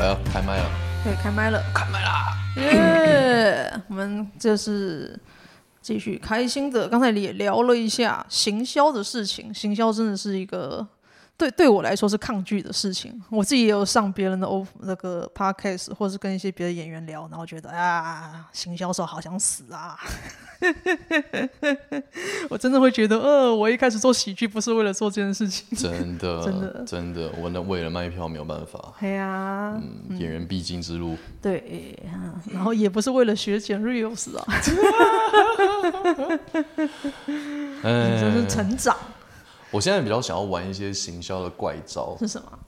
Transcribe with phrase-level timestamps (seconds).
[0.00, 0.70] 来了，开麦了。
[1.04, 2.36] 可以，开麦了，开麦啦！
[2.56, 3.72] 耶！
[3.88, 5.18] 我们这是
[5.80, 6.88] 继续开心的。
[6.88, 10.86] 刚才也聊了一下行销的事情，行销真的是一个。
[11.36, 13.20] 对，对我来说是抗拒的事情。
[13.28, 19.98] 我自己也有上别人的欧那个 podcast，或是跟一些别的演员聊，然后觉得啊，行销手好想死啊！
[22.48, 25.66] 我真的会觉得，呃，我一开始做喜剧不是为了做这件事情。
[25.76, 28.94] 真的， 真的，真的，我那为了卖票没有办法。
[29.00, 29.74] 对啊，
[30.08, 31.16] 嗯，演员必经之路。
[31.42, 31.98] 对，
[32.52, 34.44] 然后也不是为了学剪 reels 啊，
[37.82, 38.96] 哎，真是成长。
[39.74, 42.58] 我现在比较想要玩一些行销的怪招，是什么？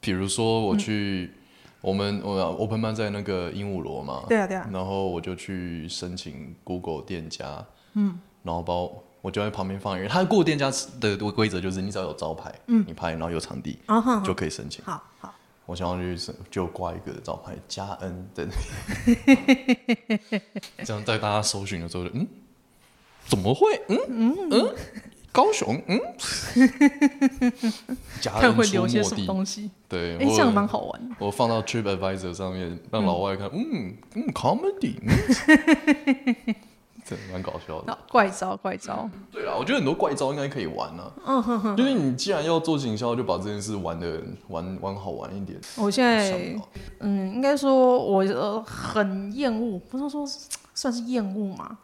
[0.00, 1.38] 比如说我去，嗯、
[1.80, 14.84] 我们我 open 班在那个鹦鹉螺嘛，对啊对啊，然后我就去申请 Google 店家，嗯，然后包我，我就在旁边放一个，他 Google 店家的规则就是你只要有招牌，嗯，你拍然后有场地，啊、就可以申请。
[14.84, 15.34] 好好，
[15.66, 18.46] 我想要去就挂一个招牌加 N 的，
[20.86, 22.24] 这样在大家搜寻的时候，嗯，
[23.26, 23.82] 怎么会？
[23.88, 23.98] 嗯？
[24.08, 24.48] 嗯。
[24.52, 24.74] 嗯。
[25.34, 26.00] 嗯高雄，嗯，
[28.22, 29.68] 看会留些什么东西？
[29.88, 31.14] 对，哎，这样蛮好玩的。
[31.18, 34.94] 我放到 TripAdvisor 上面，让老外看，嗯嗯，comedy，
[37.04, 37.98] 这蛮搞笑的。
[38.08, 39.10] 怪招，怪招。
[39.32, 41.12] 对啊，我觉得很多怪招应该可以玩啊。
[41.26, 41.76] 嗯哼哼。
[41.76, 45.60] 就是你既然要做行销，就把这件事玩的玩玩好玩一点。
[45.76, 46.56] 我现在，
[47.00, 50.24] 嗯，应该说我呃很厌恶，不是说
[50.74, 51.76] 算是厌恶嘛。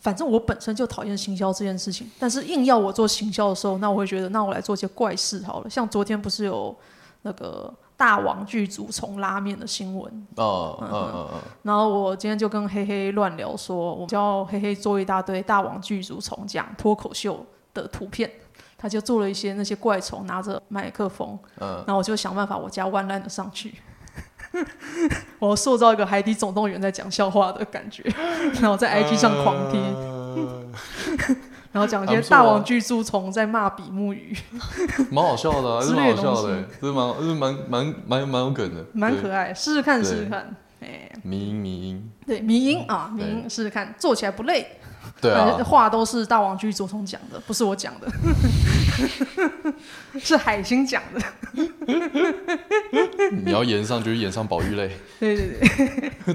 [0.00, 5.68] 反正我本身就讨厌行销这件事情，但是硬要我做行销的时候，那我会觉得，那我来做些怪事好了。
[5.68, 6.74] 像昨天不是有
[7.22, 10.26] 那个大王具足虫拉面的新闻？
[10.36, 11.40] 哦，嗯嗯嗯。
[11.62, 18.30] 然后我今天就跟黑黑乱聊说，我叫黑黑做一大堆大王具足虫讲脱口秀的图片，
[18.78, 23.74] 他就做了一些那些怪虫拿着麦克风，嗯，然后我就想办法我加万烂的上去。
[25.38, 28.02] 我塑造一个海底总动员在讲笑话的感觉，
[28.60, 30.66] 然后在 IG 上狂贴，呃、
[31.72, 34.36] 然后讲一些大王巨蛀虫在骂比目鱼，
[35.10, 44.79] 蛮好笑的、啊，是蛮好笑的，是蛮是蛮蛮蛮蛮有梗的，蛮可爱，试试看，试试看，哎，迷音迷音，对迷音啊，迷音试试看，做起来不累。
[45.20, 48.08] 对啊，话都是大王巨足虫讲的，不是我讲的，
[50.18, 51.20] 是海星讲的。
[53.44, 55.60] 你要演上就是演上宝玉类，对对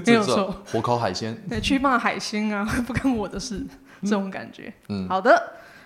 [0.06, 3.66] 没有错，火烤海鲜，对，去骂海星啊，不干我的事，
[4.02, 4.72] 这种感觉。
[4.88, 5.42] 嗯，好的，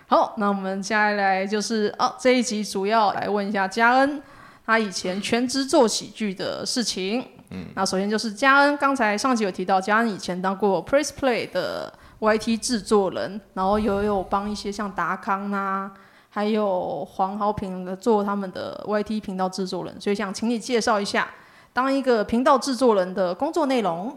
[0.07, 4.21] 好，那我们接下来就是哦，这一集主要来问一下嘉恩，
[4.65, 7.25] 他以前全职做喜剧的事情。
[7.49, 11.91] 嗯，那首先就是嘉恩，刚才上集有提到，嘉恩以前当过 Press Play 的。
[12.21, 15.91] YT 制作人，然后也有帮一些像达康、啊，
[16.29, 21.27] 还有黄豪平的做他们的 YT 频道制作人，所以想请你介绍一下
[21.73, 24.15] 当一个频道制作人的工作内容。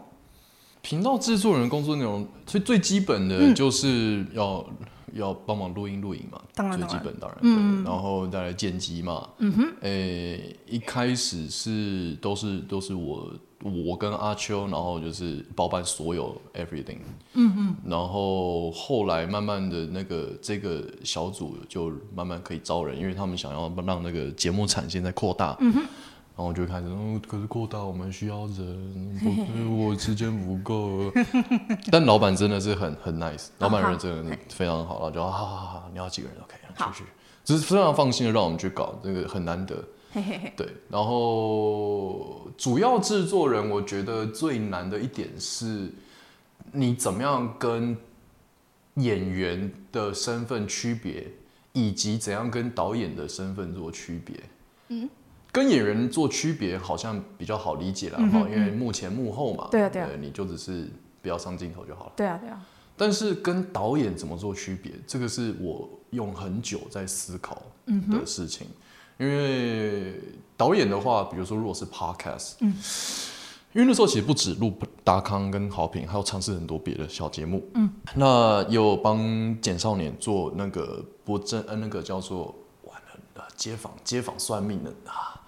[0.81, 13.31] 频道制作人工作内容，所以最基本的就是要、嗯、要帮忙录音录影嘛，当然最基本当然，嗯，然后再来剪辑嘛，嗯哼，诶，一开始是都是都是我。
[13.63, 16.99] 我跟阿秋，然后就是包办所有 everything，
[17.33, 25.81] 嗯嗯，然后后来慢慢的那个这个小组就慢慢可以招人，因为他们想要让那个节目产线再扩大，嗯哼，
[26.35, 29.19] 然后我就开始，嗯，可是扩大我们需要人，
[29.69, 31.11] 我 我时间不够，
[31.89, 37.05] 但老板真的是很很 nice，老板人真的非常好，然后就好好好，你要几个人？OK，出去，
[37.45, 39.83] 只是非常放心的让我们去搞，这个很难得。
[40.55, 45.91] 对，然后主要制作人，我觉得最难的一点是，
[46.71, 47.97] 你怎么样跟
[48.95, 51.27] 演员的身份区别，
[51.73, 54.37] 以及怎样跟导演的身份做区别。
[54.87, 55.09] 嗯，
[55.55, 62.11] 跟演员做区别好像比较好理解了哈，嗯、因为幕前幕后嘛，对啊对啊，你就只是不要上镜头就好了。
[62.17, 62.61] 对啊对啊。
[62.97, 68.67] 但是跟导演怎么做区别，这个是我用很久在思考的事情。
[68.67, 68.81] 嗯
[69.17, 70.13] 因为
[70.57, 72.75] 导演的话，比如说如果是 podcast，嗯，
[73.71, 74.73] 因为那时候其实不止录
[75.05, 82.53] 达康跟好评，还有尝试很多别的小节目，嗯，那有帮简少年做那个不正，呃，那个叫做
[82.83, 83.01] 完
[83.35, 85.41] 了，街坊街坊算命的啊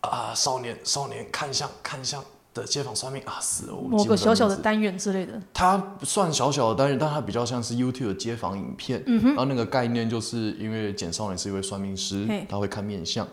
[0.00, 2.22] 啊，少年少年看相看相。
[2.54, 3.72] 的街坊算命啊，死了！
[3.72, 9.02] 某个小小的单元之类的，它算小小的单元，但它比较像是 YouTube 的街坊影片。
[9.08, 13.26] 嗯哼，然后那个概念就是因为简少年是一位算命师，他会看面相，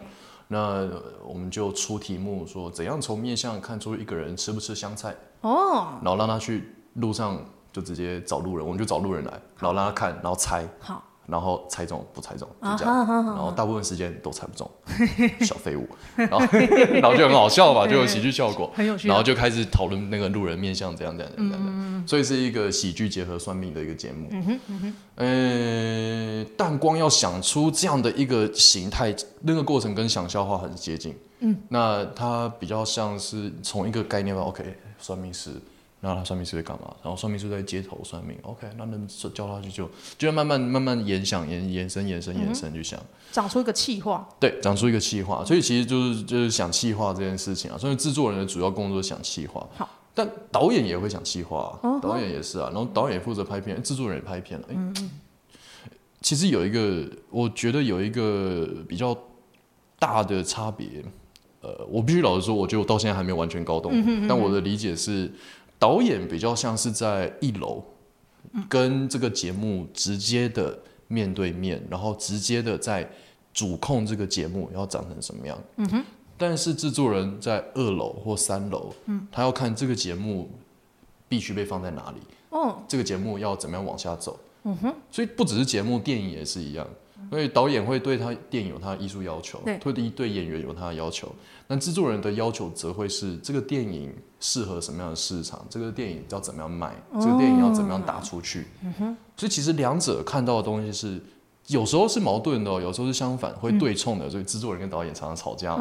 [0.47, 0.89] 那
[1.23, 10.67] 我们就出题目说怎样从面相看出一个人吃不吃香菜哦，然后让他去路上就直接找路人，我们就找路人来，然后让他看，然后猜。
[10.79, 11.03] 好。
[11.27, 14.69] 然后猜中不猜中就这样，然后大部分时间都猜不中，
[15.45, 16.39] 小废物，然后
[16.93, 24.27] 然后就很好笑吧，就有喜剧效果，很有趣，然后就开始讨论那个路人面相怎样怎样怎样怎样，所以是一个喜剧结合算命的一个节目。
[24.31, 31.15] 嗯哼嗯哼，呃，但光要想出这样的一个形态，那个过程跟想笑话很接近。
[31.39, 35.51] 嗯，那它比较像是从一个概念吧，OK，算命师。
[36.01, 36.95] 然后他算命师会干嘛？
[37.03, 39.87] 然后算命师在街头算命，OK，那能叫他去就
[40.17, 42.99] 就要慢慢慢慢延想延延伸延伸延伸去想，
[43.31, 44.27] 长出一个企划。
[44.39, 47.77] 对，长出一个企划，所以其实就是就是想企划这件事情啊。
[47.77, 49.63] 所以制作人的主要工作是想企划。
[49.75, 52.71] 好，但导演也会想企划啊，导演也是啊。
[52.73, 54.65] 然后导演也负责拍片，制作人也拍片了。
[54.71, 55.09] 嗯嗯。
[56.19, 59.15] 其实有一个，我觉得有一个比较
[59.99, 60.87] 大的差别。
[61.61, 63.93] 呃，我必须老实说，我觉得我到现在还没有完全搞懂。
[64.27, 65.31] 但我的理解是。
[65.81, 67.83] 导演比较像是在一楼，
[68.69, 73.09] 跟这个节目直接的面对面，然后直接的在
[73.51, 75.57] 主控这个节目要长成什么样。
[75.77, 76.03] 嗯哼。
[76.37, 80.47] 但是制作人在二楼或三楼，嗯，他要看这个节目
[81.27, 82.17] 必须被放在哪里。
[82.51, 82.77] 哦。
[82.87, 84.39] 这个节目要怎么样往下走？
[84.61, 84.93] 嗯哼。
[85.09, 86.87] 所以不只是节目，电影也是一样。
[87.29, 91.33] 所以导演会对他电影有他的艺术要求，对，会对演员有他的要求。
[91.67, 98.67] 那制作人的要求则会是这个电影适合什么样的市场，这个电影要怎么样卖，这个电影要怎么样打出去。
[98.83, 101.21] 嗯、所以其实两者看到的东西是
[101.67, 104.29] 有时候是矛盾的，有时候是相反，会对冲的。
[104.29, 105.77] 所以制作人跟导演常常吵架，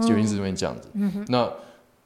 [0.00, 0.88] 就因为是因为这样子。
[0.94, 1.50] 嗯、那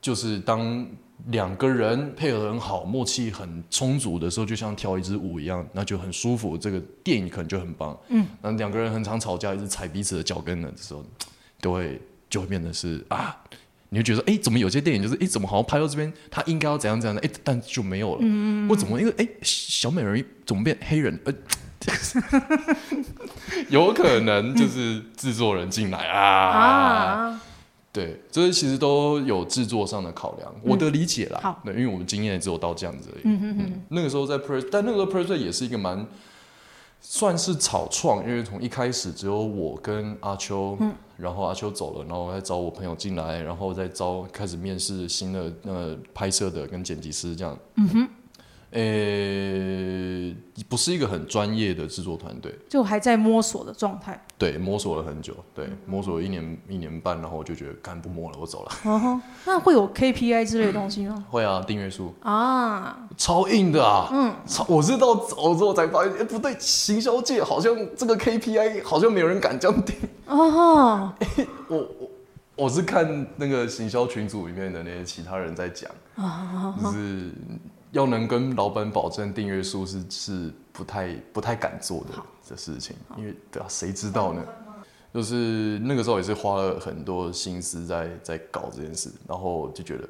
[0.03, 0.87] 就是当。
[1.27, 6.59] 两个人配合很好，默契很充足的时候，就像跳一支舞一样，那就很舒服。
[6.59, 7.97] 这个电影可能就很棒。
[8.09, 11.05] 嗯，那两个人很常吵架，一直踩彼此的脚跟的时候，
[11.61, 13.37] 都会就会变得是啊，
[13.91, 18.19] 你会觉得哎，怎么有些电影就是哎，怎么好像拍到这边，他应该要怎样怎样的，哎，但就没有了。
[18.23, 21.17] 嗯，我怎么因为哎，小美人鱼怎么变黑人？
[21.25, 21.33] 呃，
[23.71, 26.21] 有可能就是制作人进来啊。
[27.31, 27.43] 啊
[27.93, 31.39] 对，这些其实都有制作上的考量，嗯、我的理解啦。
[31.43, 33.23] 好，对，因为我们经验只有到这样子而已。
[33.25, 36.07] 嗯哼哼嗯，那个时候在 Press，但那个时候 Press 也是一个蛮
[37.03, 47.59] 算是草创，因为从一开始只有我跟阿秋，嗯、然后阿秋走了，然后再找我朋友进来，然后再招开始面试新的呃拍摄的跟剪辑师这样。
[47.77, 48.09] 嗯哼。
[48.75, 50.35] 呃、欸，
[50.67, 54.19] 不是一个很专业的制作团队，就还在摸索的状态。
[54.39, 58.73] 对，摸索了很久，对，摸索了一年一年半，然后我就觉得，干不摸了，我走了。
[58.83, 59.21] Uh huh.
[59.45, 61.23] 那会有 KPI 之类的东西吗？
[61.31, 64.09] 会啊，订阅数啊，超硬的啊。
[64.11, 69.95] 嗯，超，我是到走之后才发现，哎、欸，不对，行销界好像这个 KPI 好像没有人敢这样定。
[70.27, 71.27] 哦、uh huh.
[71.37, 72.11] 欸，我我
[72.57, 76.91] 我是看那个行销群组里面的那些其他人在讲，就、uh.
[76.91, 77.31] 是。
[77.93, 84.43] 要能跟老板保证订阅数是是不太不太敢做的的事情，因为对啊，谁知道呢？
[85.15, 90.09] 就是那个时候也是花了很多心思在在搞这件事，然后就觉得，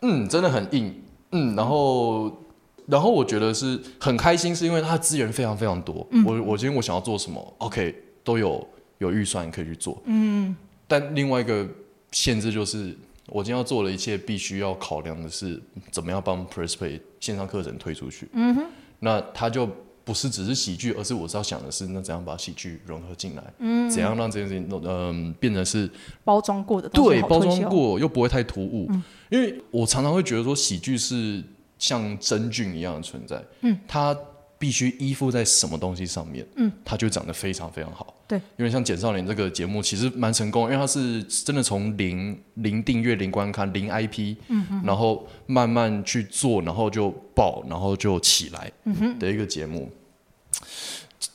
[0.00, 2.44] 嗯，真的很硬，嗯，然后
[2.86, 7.94] 然后我觉得是很开心，是因为它资源非常非常多，嗯、我我今天我想要做什么，OK，
[8.24, 8.66] 都有
[8.98, 10.56] 有预算可以去做，嗯，
[10.88, 11.68] 但另外一个
[12.10, 12.96] 限制就是。
[13.32, 15.58] 我今天要做的一切，必须要考量的是
[15.90, 18.28] 怎么样帮 PressPlay 线上课程推出去。
[18.34, 18.64] 嗯哼，
[18.98, 19.66] 那它就
[20.04, 23.42] 不是只是喜剧，而是我是要想的是，那怎样把喜剧融合进来？
[23.58, 25.90] 嗯，怎样让这件事情嗯、呃、变成是
[26.24, 26.88] 包装过的？
[26.90, 28.86] 对，包装过又不会太突兀。
[28.90, 31.42] 嗯，因为我常常会觉得说，喜剧是
[31.78, 33.42] 像真菌一样的存在。
[33.62, 34.14] 嗯，它。
[34.62, 38.14] 必须依附在什么东西上面，嗯，它就长得非常非常好。
[38.28, 49.90] 对，因为像《简少年》这个节目其实蛮成功，因为它是真的从零零订阅、零观看、零 IP，嗯哼，然后慢慢去做，然后就爆，然后就起来，嗯哼的一个节目。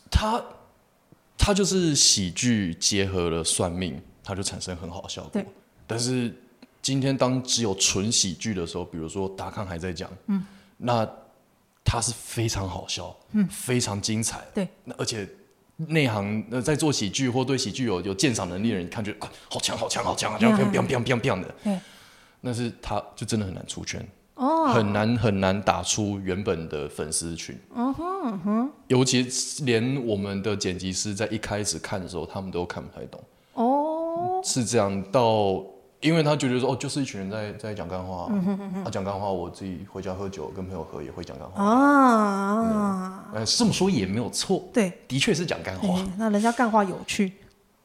[0.09, 0.41] 它
[1.37, 5.31] 它就是喜剧结合了算命，它就产生很好的效果。
[5.33, 5.45] 对，
[5.85, 6.33] 但是
[6.81, 10.45] 今天当只有纯喜剧的时候，比如说达康还在讲，嗯，
[10.77, 11.05] 那。
[11.89, 15.27] 它是非常好笑，嗯，非常精彩，对，那而且
[15.75, 21.79] 内行呃在做喜剧或对喜剧有有鉴赏能力的人，看觉得好强好强好强好强，砰砰砰砰砰的，对，
[22.41, 24.05] 但是他就真的很难出圈，
[24.35, 29.27] 哦，很难很难打出原本的粉丝群，嗯哼嗯哼，尤其
[29.63, 33.21] 连我们的剪辑师在一开始看的时候，他们都看不太懂，
[33.53, 35.63] 哦，是这样到。
[36.01, 38.31] 因为他觉得说哦，就是一群人在在讲干话，
[38.83, 43.29] 他讲干话，我自己回家喝酒跟朋友喝也会讲干话啊。
[43.33, 45.99] 呃，这么说也没有错，对，的确是讲干话。
[46.17, 47.33] 那人家干话有趣，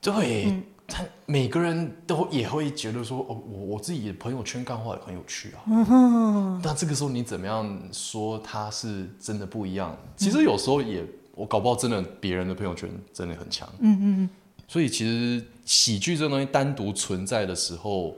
[0.00, 5.62] 对，他每个人都也会觉得说哦，我我自己的朋友圈干话也很有趣啊。
[5.66, 9.97] 嗯，那这个时候你怎么样说他是真的不一样？
[10.16, 11.02] 其实有时候也
[11.35, 13.66] 我搞不好真的别人的朋友圈真的很强。
[13.78, 14.31] 嗯嗯嗯。
[14.73, 18.17] 所以其实喜剧这东西单独存在的时候，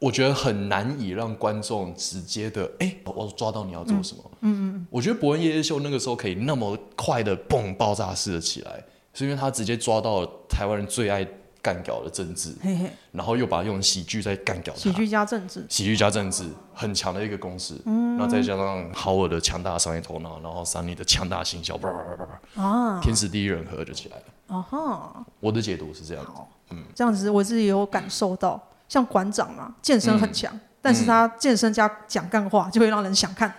[0.00, 4.30] 我觉得很难以让观众直接的，哎、欸，我抓到你要做什么。
[4.40, 4.86] 嗯嗯。
[4.90, 8.84] 我觉得伯恩夜夜秀那个时候可以那么快的蹦爆炸式的起来，
[9.14, 11.24] 是因为他直接抓到了台湾人最爱。
[11.62, 17.74] 干掉了政治，嘿嘿，然后又把它用喜剧在干掉，喜剧加政治，喜剧加政治，很强的一个公式。
[17.84, 21.78] 嗯，然后再加上豪尔的强大商业头脑，然后桑尼的强大行销，
[22.56, 24.56] 啊，天时地利人和就起来了。
[24.56, 26.24] 啊哈，我的解读是这样。
[26.70, 33.52] 嗯，这样子我自己有感受到，像馆长嘛，健身很强，但是他健身加讲干话，就会让人想看。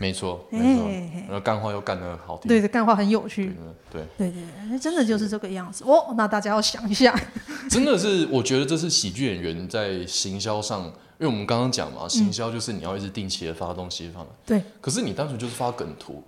[0.00, 0.88] 没错，没错，
[1.28, 3.54] 然后干话又干得好听，对，干话很有趣，
[3.92, 4.42] 对，对对。
[4.70, 5.84] 对，真的就是这个样子。
[5.84, 6.14] 哦。
[6.16, 7.14] 那大家要想一下，
[7.68, 14.62] 真的是，我觉得这是喜剧演员在行销上，因为我们刚刚讲嘛，行销就是你要一直定期的发东西放，对。
[14.80, 16.24] 可是你单纯就是发梗图，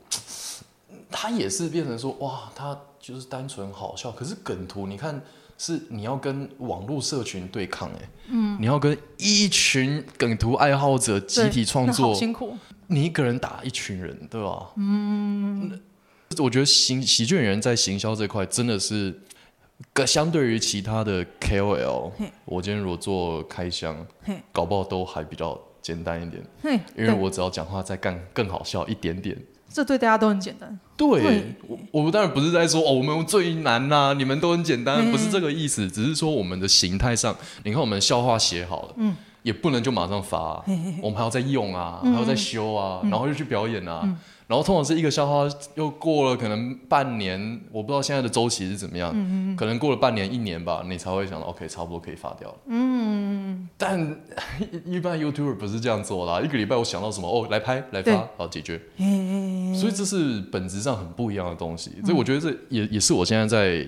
[1.11, 4.13] 他也是变成说哇，他就是单纯好笑。
[4.13, 5.19] 可是梗图，你看
[5.57, 12.55] 是你要跟网络社群对抗，哎，嗯，你要跟一群梗图爱好者集体创作，辛苦。
[12.89, 14.71] 你一个人打一群人，对吧？
[14.77, 15.81] 嗯，
[16.39, 19.15] 我觉得行喜剧演员在行销这块真的是，
[20.07, 22.11] 相对于其他的 KOL，
[22.45, 24.07] 我今天如果做开箱，
[24.53, 26.43] 搞不好都还比较简单一点，
[26.97, 29.37] 因为我只要讲话再更更好笑一点点，
[29.69, 30.79] 这对大家都很简单。
[30.97, 39.17] 对，我我当然不是在说哦，我们最难呐、啊，你们都很简单，不是这个意思，只是说我们的形态上，你看我们笑话写好了，嗯。
[39.43, 40.65] 也不能就马上发、
[41.03, 52.55] 我们还要再用啊，嗯、还要再修啊，嗯、然后又去表演啊，嗯、然后通常是一个笑话又过了可能半年，我不知道现在的周期是怎么样，嗯、可能过了半年一年吧，你才会想到 OK，差不多可以发掉了。
[52.67, 54.17] 嗯，但
[54.87, 58.19] 一般 YouTuber 不是这样做的、啊，一个礼拜我想到什么哦，来拍来发，对。
[58.37, 58.81] 好解决。
[59.75, 63.85] 所以这是本质上很不一样的东西，嗯、所以我觉得这也也是我现在在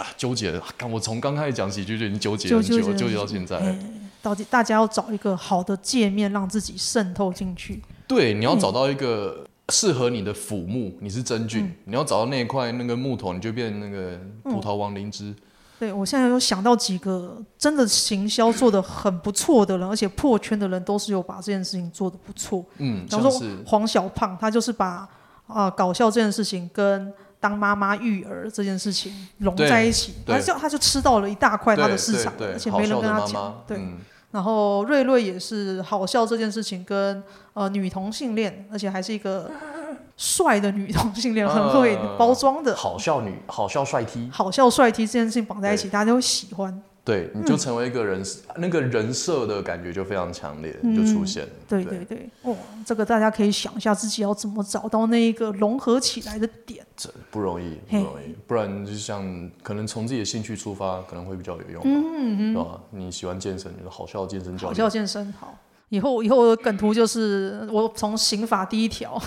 [0.00, 0.62] 啊纠结的。
[0.90, 3.74] 我从刚开始讲喜剧就已经纠结很久，纠结到现在。
[4.22, 7.82] 到底大家要找一个好的界面，让自己渗透进去。
[8.06, 10.96] 对，你要找到一个适合你的腐木。
[11.00, 15.30] 你是真菌，嗯、你要找到那一块那个木头，你就变那个葡萄王灵芝。
[15.30, 15.36] 嗯、
[15.80, 22.64] 对，我现在有想到几个真的行销做的很不错的人，而且破圈的人都是有把这件事情做的不错。
[22.78, 25.08] 嗯，比方说黄小胖，他就是把
[25.46, 33.64] 啊、呃、搞笑这件事情跟当妈妈育儿这件事情融在一起，他就他就吃到了一大块他的市场，而且没人跟他讲。
[33.66, 33.78] 对。
[33.78, 33.98] 嗯
[34.32, 37.22] 然后瑞瑞也是好笑这件事情跟
[37.52, 39.48] 呃女同性恋，而且还是一个
[40.16, 42.74] 帅的女同性恋，很会包装的。
[42.74, 46.82] 好笑女，好笑帅 T，好笑帅 T 这件事情绑在一起，大家都会喜欢。
[47.04, 51.48] 对，你就成为一个人，嗯、那个人设的感觉就非常强烈，嗯、就出现。
[51.68, 52.56] 对对对，哦，
[52.86, 56.86] 这个大家可以想一下自己要怎么找到那一个融合起来的点。
[56.96, 61.82] 这不容易，不容易，不然就像可能从自己的兴趣出发，可能会比较有用。
[61.84, 62.80] 嗯嗯，是吧？
[62.90, 64.68] 你喜欢健身，就是好笑的健身教练。
[64.68, 65.58] 好笑健身好。
[65.88, 69.20] 以后以后的梗图就是我从刑法第一条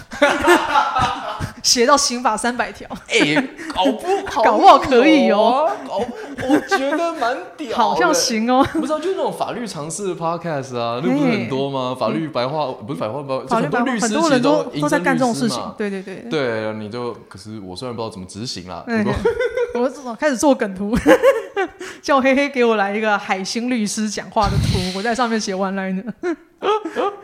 [1.61, 3.35] 写到刑法三百条，哎，
[3.71, 6.05] 搞不好搞不好可以哦，搞不，
[6.47, 8.65] 我觉得蛮屌，好像行哦。
[8.73, 11.95] 不知道就是那种法律常识的 podcast 啊，那不是很多吗？
[11.99, 15.61] 法律白话不是白话白，很多律师很多人都都在干这种事情。
[15.77, 18.85] 对对对，对，你就可是我虽然不知道怎么执行啦，
[19.73, 20.95] 我开始做梗图，
[22.01, 26.03] 叫黑黑给我来一个海星律师讲话的图，我在上面写 one liner。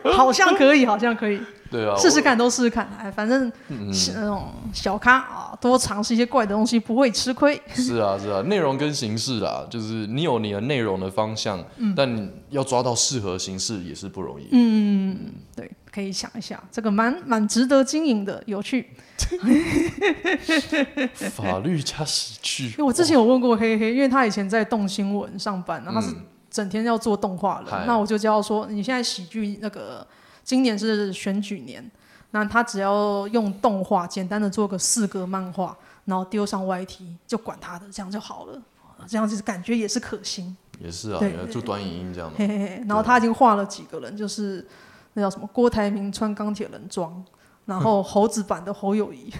[0.12, 1.40] 好像可以，好像可以。
[1.72, 2.86] 对啊，试试看，都试试看。
[3.00, 3.50] 哎，反正
[3.92, 7.60] 是那种小咖啊，多尝试一些怪的东西，不会吃亏。
[7.74, 11.64] 是啊，是啊， 内容跟形式啊，就是你有你的内容的方向，
[11.96, 14.48] 但你要抓到适合形式也是不容易。
[14.52, 18.90] 嗯，对，可以想一下，这个蛮蛮值得经营的，有趣。
[21.34, 22.66] 法律加喜剧。
[22.66, 26.14] 因 为我之前有问过黑黑，因为他以前在动新闻上班，然后他是。
[26.52, 30.06] 整天要做动画了，嗨那我就叫他说，你现在喜剧那个
[30.44, 31.90] 今年是选举年，
[32.32, 38.62] 那他只要用动画简单的做个四格漫画，然后丢上 YT，就管他的，这样就好了，
[39.06, 40.56] 这样子感觉也是可行。
[40.80, 42.84] 也是啊，对，就短影音这样嘿嘿嘿。
[42.88, 44.66] 然后他已经画了几个人，就是
[45.12, 47.24] 那叫什么郭台铭穿钢铁人装，
[47.66, 49.32] 然后猴子版的侯友宜。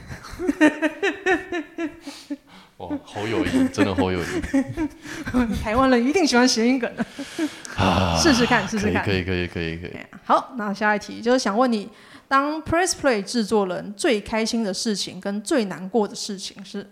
[2.83, 7.07] 哦，侯友谊， 真的侯友谊， 台湾人一定喜欢谐音梗的，
[8.21, 9.97] 试试看，试试看，可以，可以，可以，可以。
[10.25, 11.89] 好，那下一题就是想问你，
[12.27, 16.91] 当 Press Play 制作人最开心的事情跟最难过的事情是？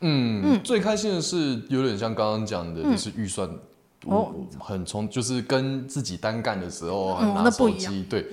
[0.00, 0.60] 嗯，嗯。
[0.64, 3.48] 最开心的是有点像刚刚讲的，就是预算。
[4.06, 4.34] 哦。
[4.58, 8.26] 很充，就是跟自己单干的时候拿手机，对。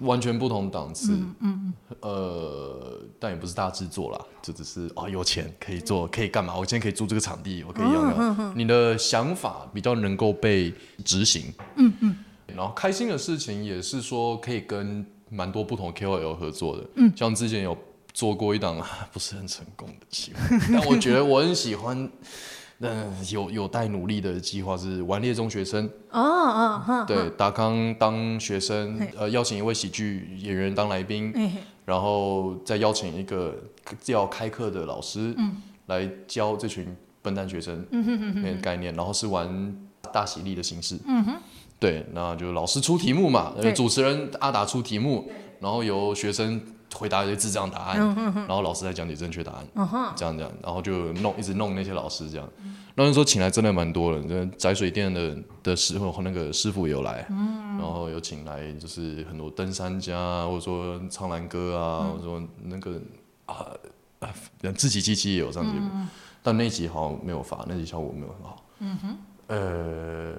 [0.00, 1.12] 完全不同档次。
[1.12, 6.56] 嗯嗯呃，但也不是大制作啦，就只是啊、哦，有钱可以做，可以干嘛？
[6.56, 8.52] 我今天可以租这个场地，我可以用用。
[8.56, 10.72] 你的想法比较能够被
[11.04, 11.52] 执行。
[11.76, 12.16] 嗯嗯。
[12.56, 16.86] 然后开心的事情也是说可以跟蛮多不同 KOL 合作的。
[16.96, 17.12] 嗯。
[17.16, 17.76] 像之前有
[18.12, 18.80] 做过一档
[19.12, 22.10] 不是很成功的节目， 但我觉得我很喜欢。
[22.82, 25.84] 嗯，有有待努力的计划是玩劣中学生。
[26.10, 31.32] 哦哦，对，达康当学生，呃，邀请一位喜剧演员当来宾，
[31.84, 33.54] 然后再邀请一个
[34.06, 35.34] 要开课的老师，
[35.86, 36.86] 来教这群
[37.20, 37.84] 笨蛋学生，
[38.42, 39.76] 那个概念，然后是玩
[40.10, 40.98] 大喜力的形式，
[41.78, 46.60] 对，那就老师出题目嘛，主持人阿达出题目，然后由学生。
[46.94, 52.48] 回答一些智障答案，嗯、哼哼然后老师再讲解正确答案，嗯、这样这样，然后就弄一直弄那些老师这样。
[52.96, 63.00] 那时候请来真的蛮多的，宅水电的的师傅那个师傅有来，嗯、然后有请来就是很多登山家，或者说苍蓝歌啊，嗯、或者说那个
[63.46, 63.66] 啊
[64.76, 66.08] 自己机器也有上节目，嗯、
[66.42, 68.64] 但那集好像没有发，那集效果没有很好。
[68.80, 69.16] 嗯、哼
[69.46, 70.34] 呃，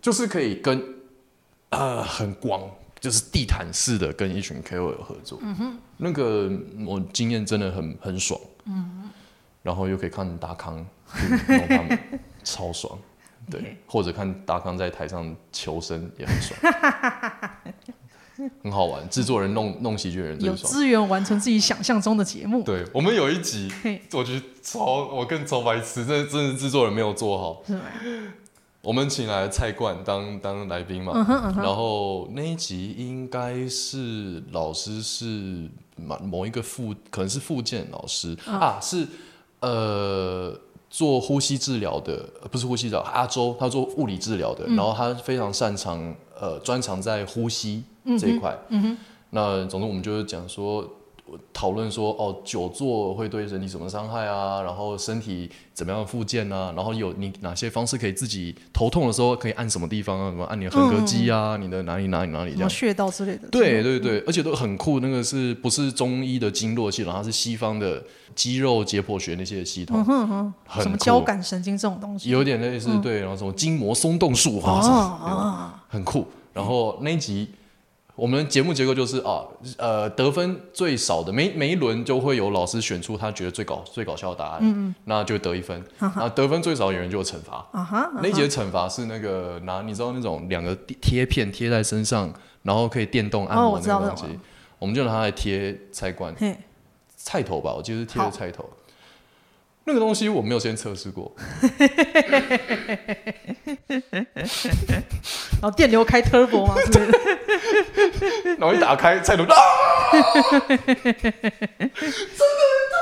[0.00, 0.80] 就是可以跟
[1.70, 2.62] 呃很广。
[3.02, 6.48] 就是地毯式的跟一群 KOL 合作，嗯、哼那个
[6.86, 9.10] 我经验真的很很爽，嗯、哼
[9.60, 10.76] 然后又可以看达康
[11.48, 11.98] 弄他们，
[12.44, 12.96] 超爽，
[13.50, 13.74] 对，Okay.
[13.88, 17.50] 或者看达康在台上求生也很爽，
[18.62, 19.08] 很好玩。
[19.08, 22.62] 制作人弄弄喜剧人最爽，有资源完成自己想象中的节目。
[22.62, 23.68] 对，我们有一集，
[24.12, 27.64] 我觉得超我更超白痴，真的真的制作人没有做好。
[28.82, 31.56] 我们请来蔡冠当当来宾嘛，uh uh.
[31.62, 38.50] 然后那一集应该是老师是某某一个附可能是复健老师、uh.
[38.50, 39.06] 啊，是
[39.60, 40.58] 呃
[40.90, 44.76] 做呼吸治疗的，不是呼吸治疗，阿周他做物理治疗的，uh.
[44.76, 47.84] 然后他非常擅长呃专长在呼吸
[48.18, 48.96] 这一块，uh uh.
[49.30, 50.84] 那总之我们就是讲说。
[51.52, 54.60] 讨论说哦，久坐会对人体什么伤害啊？
[54.60, 56.72] 然后身体怎么样复健啊？
[56.76, 60.30] 然后有你哪些方式可以自己头痛的时候可以按什么地方啊？
[60.30, 61.56] 什么按你的横膈肌啊？
[61.56, 62.68] 嗯、你的哪里哪里哪里这样？
[62.68, 63.48] 穴道之类的。
[63.48, 65.00] 对对对，而且都很酷。
[65.00, 67.12] 那个是不是中医的经络系统？
[67.14, 68.02] 它是西方的
[68.34, 69.98] 肌肉解剖学那些系统。
[70.00, 70.54] 嗯哼哼。
[70.66, 70.82] 很。
[70.82, 72.28] 什么交感神经这种东西？
[72.28, 76.26] 有点类似、嗯、对，然后什么筋膜松动术啊什么，很酷。
[76.52, 77.48] 然后那一集。
[78.22, 79.42] 我们节目结构就是啊，
[79.78, 85.84] 呃，得分最少的每每一轮就会有老师选出他觉得最搞最搞笑的答案，嗯嗯，那就得一分。
[85.98, 87.66] 啊哈，得分最少的演员就有惩罚。
[87.72, 92.32] 啊哈，那一节惩罚是那个拿你知道那种两个贴片贴在身上，
[92.62, 94.38] 然后可以电动按摩那个东西，
[94.78, 96.32] 我们就拿它来贴菜罐，
[97.16, 98.64] 菜头吧，我记得是贴的菜头。
[99.84, 101.34] 那个东西我没有先测试过，
[105.60, 106.74] 然 后电流开 turbo 吗？
[106.92, 107.02] 对，
[108.58, 109.56] 然后一打开菜头啊，
[110.68, 111.02] 真的
[111.94, 112.46] 很痛
[112.92, 113.00] 啊！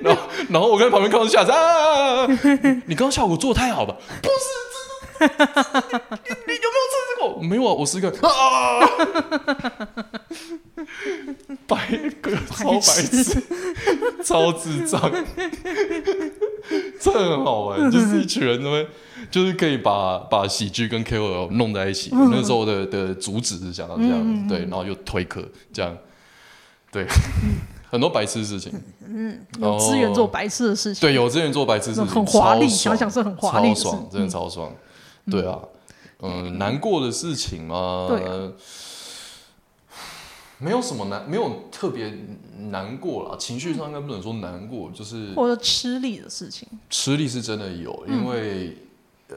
[0.00, 2.26] 然后，然后我跟旁边看到下子啊，
[2.86, 3.94] 你刚刚效果做得太好吧？
[4.22, 4.34] 不是，
[5.18, 5.36] 真的，
[6.46, 7.22] 你你有没有测试过？
[7.42, 8.80] 没有啊，我试个啊。
[11.66, 13.42] 白个超白痴，
[14.24, 15.00] 超智障，
[17.00, 18.86] 这很好玩，就是一群人，他们
[19.30, 22.10] 就是可以把把喜剧跟 KOL 弄在一起。
[22.12, 25.96] 那时候的的主旨是想到这样，对，然后又推课这样，
[26.92, 27.06] 对，
[27.90, 28.72] 很多白痴的事情，
[29.04, 34.72] 嗯，有资源做白痴的事情，对，有资源做白痴的事情，很华丽，想想是很华丽，超爽，真的超爽，
[35.28, 35.58] 对啊，
[36.22, 38.06] 嗯，难过的事情嘛？
[38.08, 38.22] 对。
[40.60, 42.14] 没有什么难，没有特别
[42.70, 43.36] 难过了。
[43.38, 46.68] 情绪上应该不能说难过，就是或者吃力的事情。
[46.90, 48.76] 吃力是真的有，因为、
[49.28, 49.36] 嗯、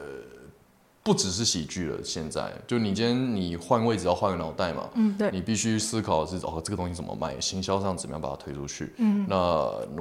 [1.02, 1.98] 不只是喜剧了。
[2.04, 8.92] 现在就你今天你换位置要换个脑袋嘛，嗯，对，你必须思考是哦，这个东西怎么卖，行销上怎么样把它推出去。
[8.98, 9.36] 嗯，那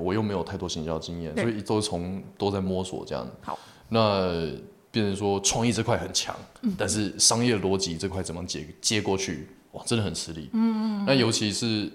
[0.02, 3.26] 我又没有太多行销经验，所以都从都在摸索这样。
[3.42, 3.58] 好，
[3.88, 4.52] 那
[4.92, 9.48] 变成说创意这块很强，嗯、但是商业逻辑这块怎么接接过去？
[9.74, 10.50] 哇，真的很吃力。
[10.54, 11.06] 嗯嗯。
[11.06, 11.92] 那尤其是，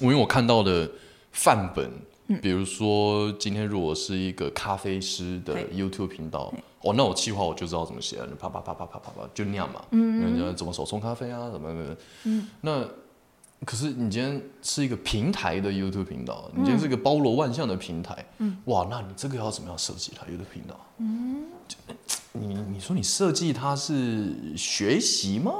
[0.00, 0.88] 因为我看到的
[1.32, 1.90] 范本，
[2.28, 9.82] 嗯、比如说今天如果是一个咖啡师的 YouTube 频道，哦，那我企划我就知道怎么写了，啪啪啪啪啪啪啪就那样嘛。
[9.90, 10.56] 嗯嗯。
[10.56, 11.50] 怎么手冲咖啡啊？
[11.50, 11.96] 怎么的？
[12.24, 12.48] 嗯。
[12.60, 12.84] 那
[13.64, 18.26] 可是你今天是一个平台的 YouTube 频道，你今天是一个包罗万象的平台。
[18.38, 18.56] 嗯。
[18.64, 20.80] 哇，那你这个要怎么样设计它 YouTube 频道？
[20.98, 21.46] 嗯。
[22.32, 25.52] 你你说你设计它是学习吗？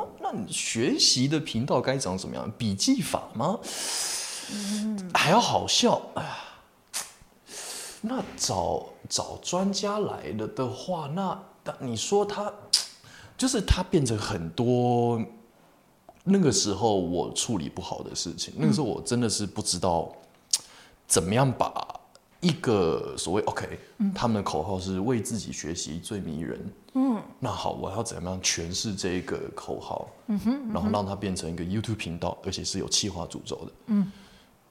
[0.48, 2.50] 学习的频道该长什么样？
[2.58, 3.58] 笔记法吗？
[4.52, 6.00] 嗯，还要好笑。
[6.14, 6.38] 哎呀，
[8.00, 11.40] 那找找专家来了的话，那
[11.78, 12.52] 你说他
[13.36, 15.20] 就是他变成很多
[16.24, 20.10] 那个时候我处理不好的事情，那个时候我真的是不知道
[21.06, 21.99] 怎么样把
[22.40, 23.78] 一个所谓 OK，
[24.14, 26.72] 他们的口号是为自己学习最迷人。
[26.94, 30.08] 嗯，那好，我要怎么样诠释这一个口号？
[30.26, 33.72] 嗯哼，然后让它变成一个 YouTube 频道，而且是有企划主轴的。
[33.86, 34.10] 嗯，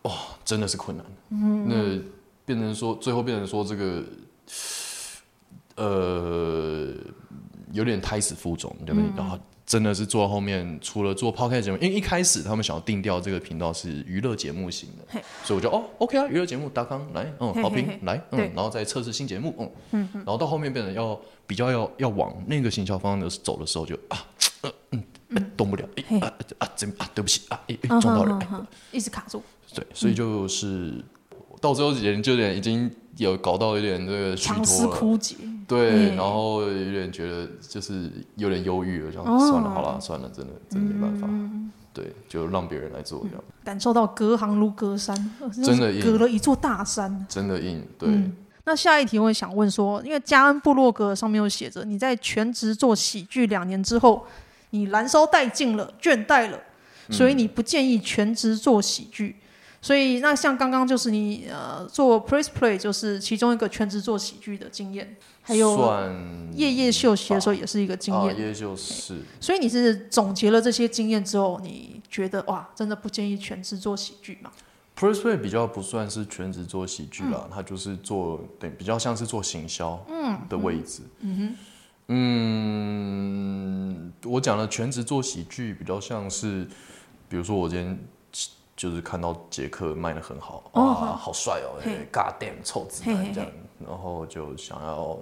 [0.04, 0.12] 哇，
[0.44, 1.06] 真的是困难。
[1.30, 2.02] 嗯，那
[2.46, 4.04] 变成说，最后变成说这个，
[5.76, 6.94] 呃，
[7.72, 9.10] 有点胎死腹中，对不对？
[9.16, 9.40] 然后。
[9.70, 19.54] 真的是做到后面，除了做 podcast 节目，因为一开始他们想要定调这个频道是娱乐节目型的，所以我就哦，OK 啊，娱乐节目达康来，嗯，好评来，嗯，然后再测试新节目，
[19.92, 24.26] 嗯，嗯然后到后面变成要比较要要往那个行销方向走的时候就，就啊，
[24.62, 28.40] 呃、嗯，嗯，动不了，哎嘿，啊啊，真啊，对不起啊，哎，撞到人，
[28.92, 29.40] 一直卡住，
[29.76, 31.04] 对，所以就是、嗯、
[31.62, 35.36] 到最后人就有点已经有搞到有点这个强势枯竭。
[35.68, 41.28] 对，然后有点觉得就是有点忧郁了，就算了，好了，算了，真的真的没办法，
[41.94, 43.44] 对，就让别人来做这样。
[43.64, 45.16] 感受到隔行如隔山，
[45.64, 47.86] 真的隔了一座大山，真的硬。
[48.00, 48.10] 对，
[48.66, 54.26] 那下一题我想问说，因为加恩布洛格上面有写着，你在全职做喜剧两年之后，
[54.72, 56.60] 你燃烧殆尽了，倦怠了，
[57.12, 59.36] 所以你不建议全职做喜剧。
[59.82, 65.16] 所以那像刚刚就是你呃做 Press Play 就是其中一个全职做喜剧的经验。
[65.42, 66.04] 还有
[66.54, 69.20] 夜夜秀习的时候也是一个经验，夜夜秀是。
[69.40, 74.52] 所以你是总结了这些经验之后，你觉得哇，真的不建议全职做喜剧吗
[74.96, 80.00] ？Press Play 比较不算是全职做喜剧啦，他就是做对，比较像是做行销
[80.48, 81.02] 的位置。
[81.22, 81.56] 嗯哼，
[82.10, 86.68] 嗯，我讲的全职做喜剧比较像是，
[87.28, 88.00] 比如说我今天
[88.80, 91.76] 就是看到杰克卖的很好，哇，好帅哦
[92.14, 93.50] ，God damn 臭子弹这样。
[93.86, 95.18] 然后就想要，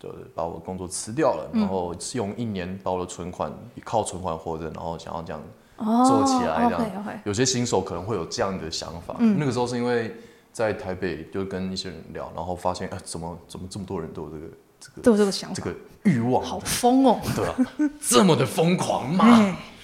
[0.00, 3.52] 就是把我工作辞掉了，然后用一年把我的存款
[3.84, 5.40] 靠存款活着，然后想要这样
[5.76, 7.20] 做起来，这样。
[7.22, 9.14] 有些新手可能会有这样的想法。
[9.20, 10.12] 那个时候是因为
[10.52, 14.46] 在台北就跟一些人聊，然后发现啊，怎么怎么这么多人都有这个
[14.80, 17.20] 这个都有这个想法，这个欲望，好疯哦！
[17.36, 17.54] 对啊，
[18.00, 19.56] 这么的疯狂吗？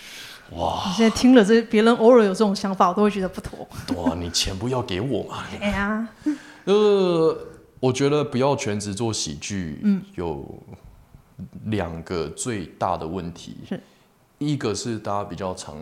[0.53, 0.85] 哇！
[0.87, 3.67] 你现在听了这别人偶尔有这种想法，我都会觉得不妥。
[3.97, 5.45] 哇，你钱不要给我嘛？
[5.61, 6.09] 哎呀，
[6.67, 7.37] 呃。
[7.81, 10.59] 我觉得不要全职做喜剧，嗯有
[11.65, 13.59] 两个最大的问题。
[13.69, 13.79] 是，
[14.39, 15.77] 一个是大家比较常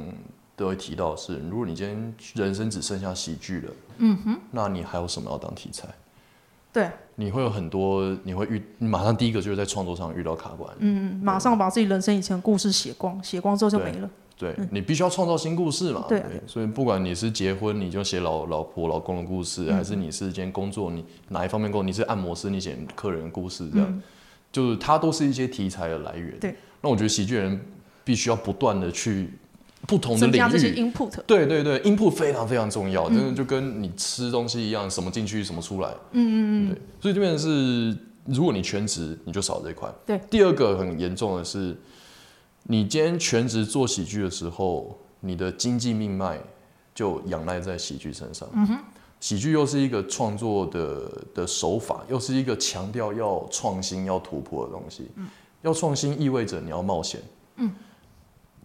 [0.56, 5.86] 都会提到是，如果你今天人生只剩下喜剧了，嗯哼，那你还有什么要当题材？
[6.72, 14.10] 对，你会有很多，你会遇，你马上第一个就是在创作上遇到卡关，嗯，马上把自己人生以前的故事写光，写光之后就没了。
[14.42, 16.04] 对，你必须要创造新故事嘛。
[16.08, 24.02] 对，所以不管你是结婚，你就写老老婆、老公的故事，还是你是今天工作，你哪一方面工作，你是按摩师，你写客人的故事，这样，
[24.50, 26.36] 就是它都是一些题材的来源。
[26.40, 27.64] 对，那我觉得喜剧人
[28.02, 29.30] 必须要不断的去
[29.86, 31.20] 不同的领域，input。
[31.24, 35.88] 对对对，input 非常非常重要，真的就跟你吃东西一样，什么进去什么出来。
[36.10, 36.68] 嗯嗯嗯。
[36.70, 39.88] 对，所以这边是，如果你全职，你就少这一块。
[40.04, 40.20] 对。
[40.28, 41.76] 第二个很严重的是。
[42.64, 46.40] 你今天全职做喜剧的时候，你的经济命脉
[46.94, 48.48] 就仰赖在喜剧身上。
[48.52, 48.78] 嗯哼，
[49.20, 55.08] 喜剧又是一个创作的的手法，又是一个强调要创新、要突破的东西。
[55.16, 55.28] 嗯，
[55.62, 57.20] 要创新意味着你要冒险。
[57.56, 57.72] 嗯，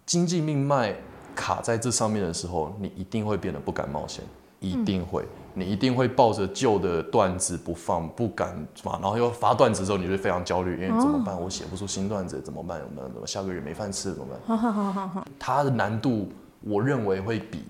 [0.06, 0.94] 经济命脉
[1.34, 4.24] 卡在这上面的时候，你一定会变得不敢冒险，
[4.60, 5.24] 一定会。
[5.58, 11.38] 你一定会抱着旧的段子不放，不敢发，然后又发段子之后，你就非常焦虑，因为怎么办？
[11.40, 12.80] 我写不出新段子，怎么办？
[12.80, 14.40] 怎么怎么下个月没饭吃怎么办？
[14.46, 17.64] 好好好好，它的难度，我认为会比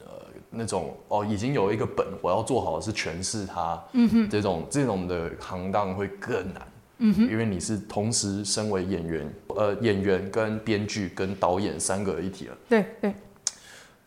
[0.00, 0.10] 呃
[0.50, 6.62] 那种哦已经有一个本，我要做好的是诠释它，嗯哼，这种这种的行当会更难，
[6.98, 13.14] 嗯哼，因为你是同时身为演员，呃，演员跟编剧跟导演三个一体了，对对。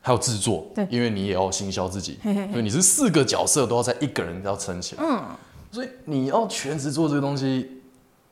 [0.09, 5.23] 还有制作，对，因为你也要行销自己，嘿嘿嘿，所以你是四个角色都要在一个人要撑起来，嗯，
[5.71, 7.69] 所以你要全职做这个东西，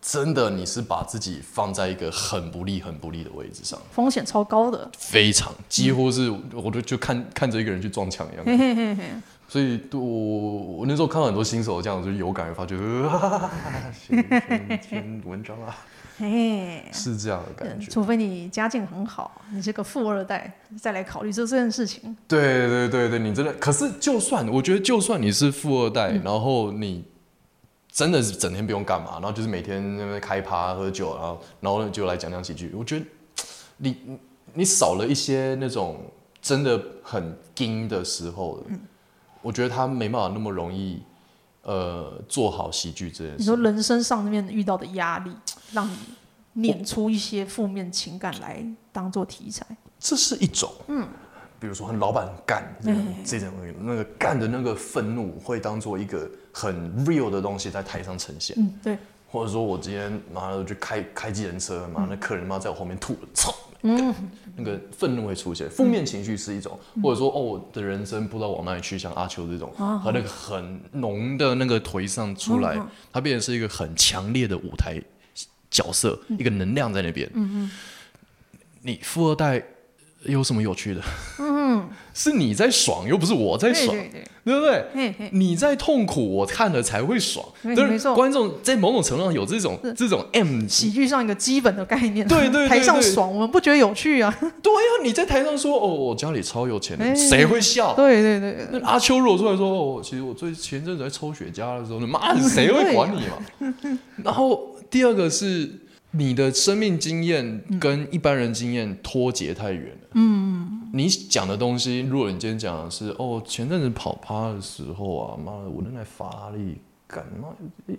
[0.01, 13.51] 真的你是把自己放在一个很不利、很不利的位置上，风险超高的，非常，几乎是，嗯、我就就看看着一个人去撞墙一样，所以我我那时候看到很多新手这样，就有感而发，觉得 哈
[13.93, 14.19] 写
[14.89, 15.77] 篇文章啊。
[16.19, 17.91] 嘿，是这样的感觉。
[17.91, 20.51] 除非你家境很好，你是个富二代，
[20.82, 22.17] 再来考虑做这件事情。
[22.27, 23.53] 对对对对，你真的。
[23.53, 27.06] 可是，就算我觉得，就算你是富二代，嗯、然后你
[27.91, 32.73] 真的是整天不用干嘛，然后就是每天那边开趴喝酒，然后然后就来讲讲几句。
[32.75, 33.06] 我觉得
[33.77, 33.95] 你
[34.53, 36.01] 你少了一些那种
[36.41, 38.80] 真的很精的时候，嗯、
[39.43, 40.99] 我觉得他没办法那么容易。
[41.67, 43.36] 呃，做好喜剧这件事。
[43.39, 45.32] 你说人生上面遇到的压力，
[45.73, 45.97] 让你
[46.53, 49.65] 碾出一些负面情感来当做题材。
[49.99, 51.06] 这是一种，嗯，
[51.60, 53.49] 比如说很老板干这种这种
[53.82, 58.56] 那个干的那个愤怒，会当做一个很 real 的东西在台上呈现。
[58.58, 58.97] 嗯，对。
[59.30, 63.53] 或者说我今天妈的就开开计程车，妈那客人妈在我后面吐了，操！
[63.95, 64.15] 嗯，
[64.56, 75.02] 那个愤怒会出现，负面情绪是一种，或者说哦，我的人生不知道往哪里去，像阿秋这种，和那个很浓的那个颓丧出来，它变成是一个很强烈的舞台
[75.69, 77.30] 角色，一个能量在那边。
[77.34, 77.71] 嗯嗯，
[78.82, 79.63] 你富二代。
[80.23, 81.01] 有什么有趣的？
[81.39, 84.86] 嗯， 是你在爽，又不是我在爽，对，对，对，对不对？
[84.93, 87.45] 嘿嘿，你在痛苦，我看了才会爽。
[87.62, 92.27] 对，没错，观众在某种程度上有这种这种 M 喜剧上一个基本的概念。
[92.27, 94.36] 对对，对，对，台上爽，我们不觉得有趣啊。
[94.62, 97.93] 对呀，你在台上说哦，我家里超有钱的，谁会笑？
[97.93, 103.99] 对对对，那阿秋如果出来说哦，其实我最前阵子在抽雪茄的时候，妈的，谁会管你嘛？
[104.23, 105.69] 然后第二个是。
[106.17, 110.08] 你的生命经验跟一般人经验脱节太远了。
[110.13, 117.49] 嗯，你讲的东西，如果你今天讲的是哦，前阵子跑趴的时候啊，妈的，我那台法拉利，干嘛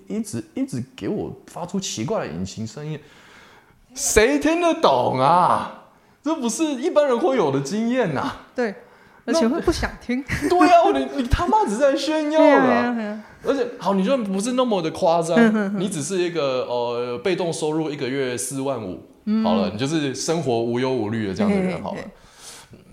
[0.08, 2.98] 一直一直给我发出奇怪的引擎声音，
[3.94, 5.84] 谁听得懂啊？
[6.22, 8.32] 这不是一般人会有的经验呐。
[8.54, 8.74] 对。
[9.28, 10.24] 而且会不想听。
[10.48, 13.22] 对啊，你你他妈只是在炫耀了。
[13.44, 19.00] 而且好，你就不是那么的夸张，你只是一个呃被动收入一个月四万五，
[19.44, 22.00] 好了，你就是生活无忧无虑的这样的人好了。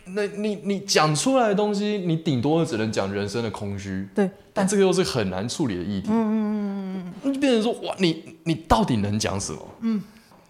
[0.10, 4.08] 那你你讲出来的东西，你顶多只能讲人生的空虚。
[4.14, 6.10] 对，但这个又是很难处理的议题。
[6.12, 9.60] 嗯嗯嗯嗯，就变成说哇，你你到底能讲什么？
[9.82, 10.04] 嗯。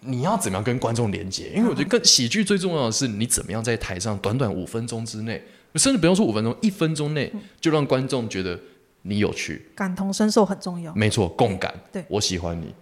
[0.08, 1.50] 你要怎么样跟观众连接？
[1.52, 5.42] 因为我觉得跟喜剧最重要的是你怎么样在台上短短五分钟之内。
[5.78, 8.58] 甚至不用说五分钟，一分钟内就让观众觉得
[9.02, 10.94] 你有趣，感同身受很重要。
[10.94, 11.72] 没错，共感。
[11.92, 12.74] 对，我喜欢你，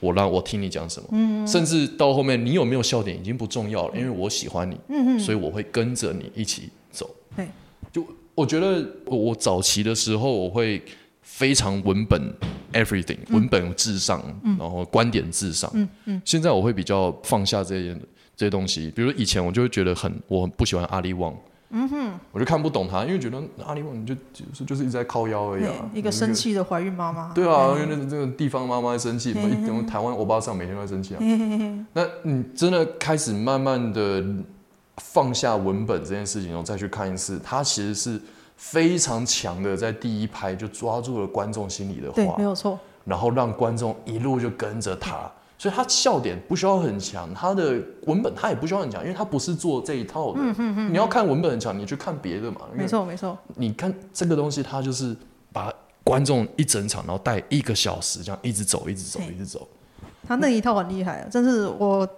[0.00, 1.08] 我让我听你讲什么。
[1.12, 4.78] 嗯，甚至到后面你有没有笑点已经不重要了，因为我喜欢你。
[4.88, 7.14] 嗯，所以我会跟着你一起走。
[7.36, 7.46] 对，
[7.92, 10.82] 就我觉得我我早期的时候我会
[11.22, 12.20] 非常文本
[12.72, 14.22] everything，文本至上，
[14.58, 15.70] 然后观点至上。
[15.74, 17.94] 嗯嗯，现在我会比较放下这些
[18.34, 21.36] 这些东西，比如以前我就会觉得很我很不喜欢阿里旺。
[21.72, 25.72] 嗯哼，我就看不懂他，因为觉得阿里旺就就是就是一直在靠腰而已啊。
[25.94, 27.32] 一个生气的怀孕妈妈。
[27.32, 31.20] 对啊，因为那这个地方妈妈在生气，嘛因为台湾欧巴桑每天都在生气啊。
[31.92, 34.24] 那你真的开始慢慢的
[34.96, 38.20] 放下文本这件事情，然后再去看一次，他其实是
[38.56, 42.78] 非常强的，在第一拍就抓住了观众心里的话，对，没有错。
[43.04, 45.30] 然后让观众一路就跟着他。
[45.60, 50.40] 所以他笑点不需要很强，他的文本他也不需要很强，因为他不是做这一套的。
[50.40, 50.90] 嗯嗯嗯。
[50.90, 52.62] 你要看文本很强，你去看别的嘛。
[52.74, 53.36] 没错没错。
[53.56, 55.14] 你看这个东西，他就是
[55.52, 55.70] 把
[56.02, 59.68] 观众一整场，然后带一个小时这样一直走，一直走，一直走。
[60.26, 62.08] 他那一套很厉害，真是我。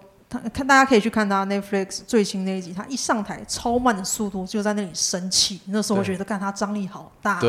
[0.49, 7.39] 看，大家可以去看他 Netflix 最新那一集，他一上台超慢的速度就在那里生气，那时候我觉得看他张力好大哦。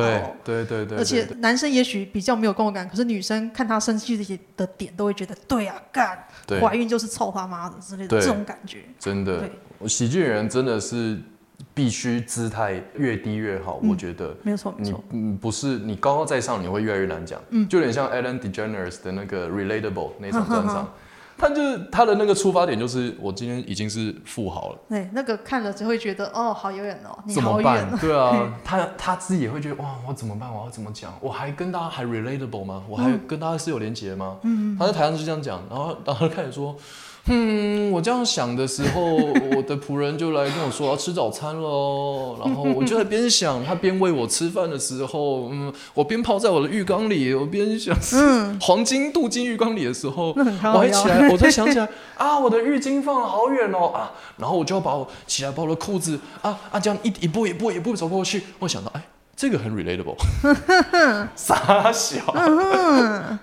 [0.44, 0.98] 对对对对。
[0.98, 6.26] 而且男生也许比较没有共感，可是女生看他生气的点都会觉得，对啊，干，
[6.60, 8.84] 怀孕就是操他妈的之类的这种感觉。
[8.98, 11.18] 真的，我喜剧人真的是
[11.72, 14.36] 必须姿态越低越好，我觉得。
[14.42, 15.02] 没错没错。
[15.10, 17.40] 你嗯不是你高高在上，你会越来越难讲。
[17.50, 17.68] 嗯。
[17.68, 20.92] 就有点像 Ellen DeGeneres 的那个 Relatable 那场专场。
[21.44, 24.78] 他就是他的那个出发点，就是我今天已经是富豪了。
[24.88, 27.96] 对，那个看了就会觉得哦，好遥远哦，你好远哦。
[28.00, 30.50] 对啊，他他自己也会觉得哇，我怎么办？
[30.50, 31.12] 我要怎么讲？
[31.20, 32.82] 我还跟大家还 relatable 吗？
[32.88, 34.38] 我还跟大家是有连结吗？
[34.42, 36.74] 嗯，他在台上就这样讲，然后 然后开始说。
[37.26, 42.36] 嗯，我这样想的时候，我的仆人就来跟我说要吃早餐喽。
[42.44, 59.02] 然后我就在边想，他边喂我吃饭的时候，嗯，我边泡在我的浴缸里，我边想， 嗯，黄金镀金浴缸里的时候，我还起来，我才想起来啊，我的浴巾放了好远哦啊，然后我就要把我起来把我的裤子啊啊这样一一步一步一步走过去，我想到哎。
[59.36, 60.16] 这个很 relatable，
[61.34, 62.20] 傻小，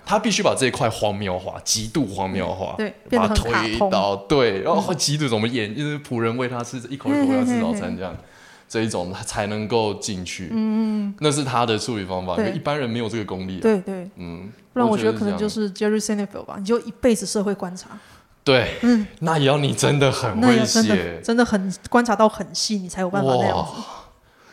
[0.06, 8.16] 他必须把这一块荒谬化，极度荒谬化，对，把它推到对，然后极度怎么演，就是仆人喂他吃一口一口要吃早餐这样，
[8.66, 17.90] 这一种他才能够进去，嗯，那是他的处理方法，因为一般人没有这个功力，对对，嗯，不然我觉得可能就是 Jerry Seinfeld 吧，你就一辈子社会观察，
[18.42, 23.82] 对，嗯，那也要你真的很会写，真的很观察到很细，你才有办法那样子。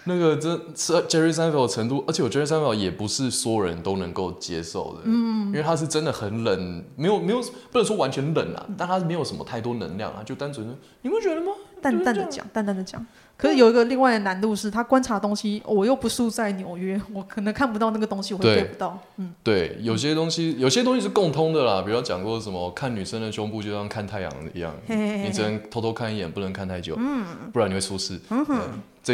[0.05, 11.51] 那个真是 Jerry Seinfeld 的程度，而且我 Jerry Seinfeld 也不是所有人都能够接受的，嗯，因为他是真的很冷，没有没有不能说完全冷啊，但他是没有什么太多能量啊，就单纯的，你会觉得吗？
[11.81, 13.05] 淡淡的讲，淡淡的讲，
[13.37, 18.99] 可是有一个另外的难度是，他观察东西，我又不住在纽约，我可能看不到那个东西，我会 get 不到。
[19.15, 21.81] 嗯，对，有些东西，有些东西是共通的啦。
[21.81, 28.19] 比如讲过什么，看女生的胸部就像看太阳一样，嘿嘿嘿，你只能偷偷看一眼，不能看太久，嗯，不然你会出事。
[28.29, 28.59] 嗯哼。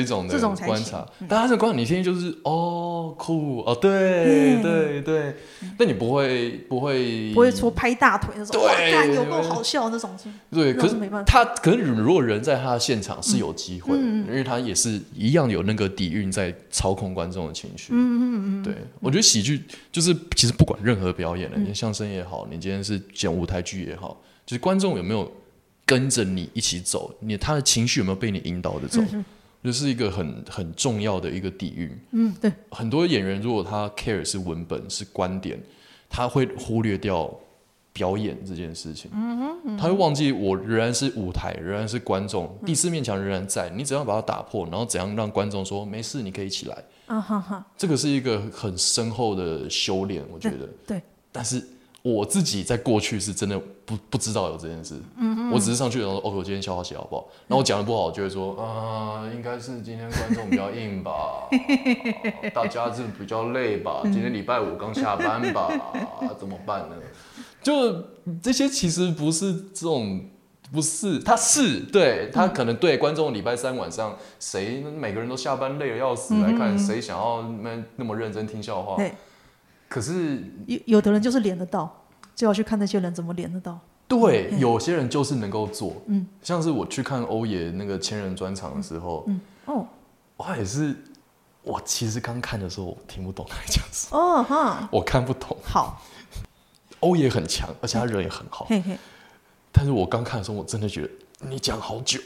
[0.04, 5.36] 这种的观察，但他的观察你听就是哦酷哦，对对对，
[5.78, 10.10] 那你不会不会不会说拍大腿那种，对，有够好笑那种。
[10.52, 11.26] 对，可是没办法。
[11.26, 17.92] 他可是如果人在他的现场是有机会，因为他也是一样有那个底蕴在操控观众的情绪。
[17.92, 25.30] 嗯嗯嗯，对，我觉得喜剧就是其实不管任何表演的，你相声也好，你今天是讲舞台剧也好，就是观众有没有
[25.86, 29.02] 跟着你一起走，你他的情绪有没有被你引导着走。
[29.66, 32.00] 这是一个很很重要的一个底蕴。
[32.12, 32.54] 嗯，对。
[32.70, 35.60] 很多演员如果他 care 是文本是观点，
[36.10, 37.30] 他会忽略掉
[37.92, 39.10] 表演这件事情。
[39.14, 43.70] 嗯哼，嗯哼，他会忘记我仍然是舞台，仍然是观众，第四面墙仍然在。
[43.72, 46.84] 你怎样把它打破，然后怎样让观众说没事，你可以起来。
[47.08, 47.66] 啊哈哈。
[47.76, 50.70] 这个是一个很深厚的修炼，我觉得。
[50.88, 51.02] 对。
[51.32, 51.62] 但是。
[52.06, 57.28] 我自己在过去是真的不不知道有这件事，嗯嗯，我只是上去然后说哦，我今天笑话写好不好？
[57.48, 61.50] 那我讲的不好，就会说啊，应该是今天观众比较硬吧，
[62.54, 65.68] 大家是比较累吧，今天礼拜五刚下班吧，
[66.40, 66.96] 怎么办呢？
[67.64, 68.04] 就
[68.40, 70.26] 这些其实不是这种，
[70.72, 78.96] 不是，他是对他可能对观众礼拜三晚上谁每个人都下班累得要死来看，谁想要那那么认真听笑话？
[79.88, 83.80] 可是有有的人就是连得到，就要去看那些人怎么连得到。
[84.08, 86.02] 对，嗯、有些人就是能够做。
[86.08, 89.88] 嗯，像是我去看欧爷那个千人专场的时候，嗯，哦，
[90.38, 90.96] 我也是，
[91.64, 94.18] 我其实刚看的时候我听不懂他讲什么。
[94.20, 95.58] 哦哈，我看不懂。
[95.64, 96.02] 好，
[97.00, 98.66] 欧爷很强，而且他人也很好。
[98.70, 98.98] 嘿嘿，
[99.72, 102.20] 但是我刚看的时候，我真的觉得你讲好久。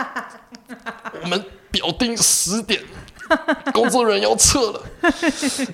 [1.22, 2.82] 我们表定十点。
[3.72, 4.82] 工作人员要撤了，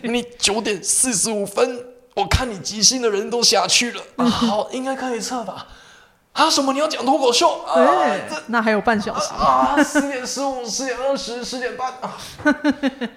[0.02, 5.66] 你九点四十五分，我看你即兴的人都下去了，啊、好，应该可以撤吧？
[6.32, 6.72] 啊，什么？
[6.74, 7.64] 你要讲脱口秀？
[7.74, 9.82] 对、啊，那还有半小时啊！
[9.82, 12.18] 十点十五、十点二十、十点半啊！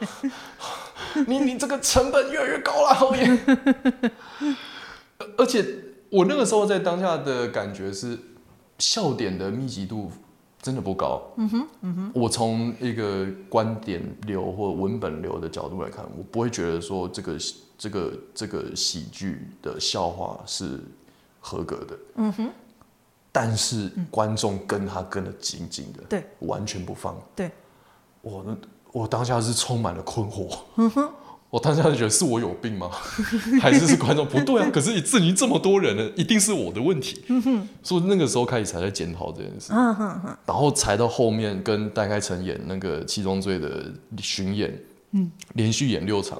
[1.27, 3.37] 你你这个成本越来越高了，后面。
[5.37, 5.65] 而且
[6.09, 8.17] 我那个时候在当下的感觉是，
[8.77, 10.09] 笑点的密集度。
[10.61, 11.21] 真的不高。
[11.37, 12.11] 嗯哼，嗯哼。
[12.13, 17.37] 我从一个观点流或文本流的角度来看，我不会觉得说这个
[17.77, 20.79] 这个这个喜剧的笑话是
[21.39, 21.97] 合格的。
[22.15, 22.49] 嗯哼。
[23.31, 27.15] 但是观众跟他跟得紧紧的，对，完全不放。
[27.35, 27.51] 对。
[28.21, 28.57] 我
[28.91, 30.57] 我当下是充满了困惑。
[30.75, 31.09] 嗯哼。
[31.49, 32.91] 我当下就觉得是我有病吗？
[33.59, 34.69] 还是是观众不对啊？
[34.71, 37.23] 可是你至于这么多人呢，一定是我的问题。
[37.81, 39.73] 所以那个时候开始才在检讨这件事。
[40.45, 44.79] 然后才到后面跟戴开成演那个七宗罪的巡演，
[45.53, 46.39] 连续演六场，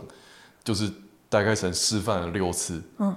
[0.63, 0.91] 就是
[1.27, 3.15] 戴开成示范了六次，嗯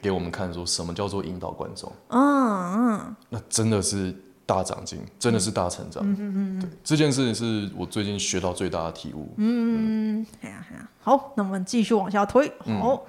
[0.00, 1.92] 给我们看说什么叫做引导观众。
[2.08, 4.14] 那真的是。
[4.46, 6.02] 大长进，真的是大成长。
[6.08, 9.28] 嗯嗯嗯，对，这件事情是我最近学到最大的体悟。
[9.36, 12.46] 嗯，哎呀哎呀，好，那我们继续往下推。
[12.60, 13.00] 好，嗯、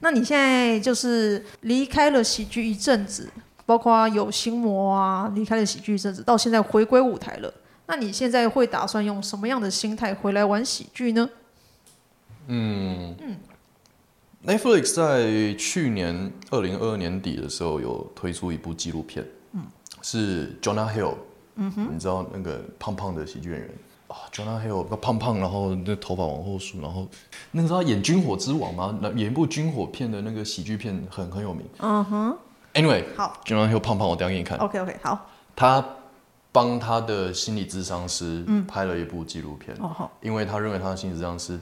[0.00, 3.30] 那你现在就是离开了喜剧一阵子，
[3.66, 7.52] 包括有心魔啊，离开了喜剧一阵子，到现在回归舞台了。
[7.86, 11.28] 那你现在会打算用什么样的心态回来玩喜剧呢？
[12.48, 13.36] 嗯嗯
[14.46, 19.24] ，Netflix 在去年二零二二年底的时候有推出一部纪录片。
[20.08, 21.14] 是 Jonah Hill，
[21.56, 23.70] 嗯哼，你知道那个胖胖的喜剧演员
[24.06, 27.08] 啊，Jonah Hill 胖胖，然后那头发往后梳，然后
[27.50, 31.66] 那个时候他演军火之王嘛，演一部军火片的那个喜剧片很很有名。
[31.78, 32.38] 嗯哼
[32.74, 34.56] ，Anyway，好，Jonah Hill 胖胖，我等下给你看。
[34.58, 35.28] OK OK，好。
[35.56, 35.84] 他
[36.52, 41.58] 帮他的心理智商师拍了一部纪录片，哦好，因为他认为他的心理智商师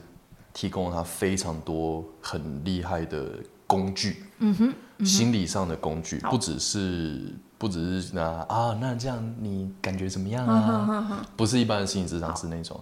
[0.53, 7.33] 提供了他非常多很厉害的工具，嗯哼，心理上的工具，不只是。
[7.57, 11.25] 不只是那啊，那这样你感觉怎么样啊？
[11.37, 12.79] 不是一般的心理智商是那种，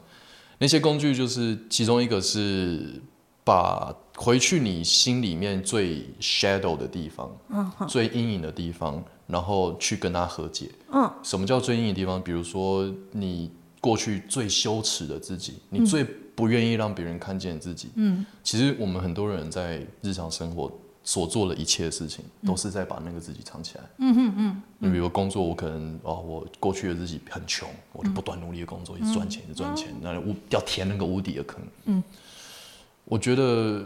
[0.57, 3.01] 那些工具就是其中一个是
[3.43, 7.29] 把回去你心里面最 shadow 的地方，
[7.87, 10.71] 最阴影的地方，然后去跟他和解。
[10.91, 12.21] 嗯，什么叫最阴影的地方？
[12.21, 17.89] 比如说你过去最羞耻的自己，你最不愿意让别人看见自己。
[17.95, 20.71] 嗯，其实我们很多人在日常生活。
[21.03, 23.83] 所做的一切事情，都是在把那个自己藏起来。
[23.97, 24.61] 嗯嗯嗯。
[24.79, 31.61] 你比如工作，我可能哦，我过去的自己很穷，我就不断努力的工作，一直赚钱，一直赚钱，那屋要填那个无底的坑。
[31.85, 32.03] 嗯。
[33.05, 33.85] 我觉得，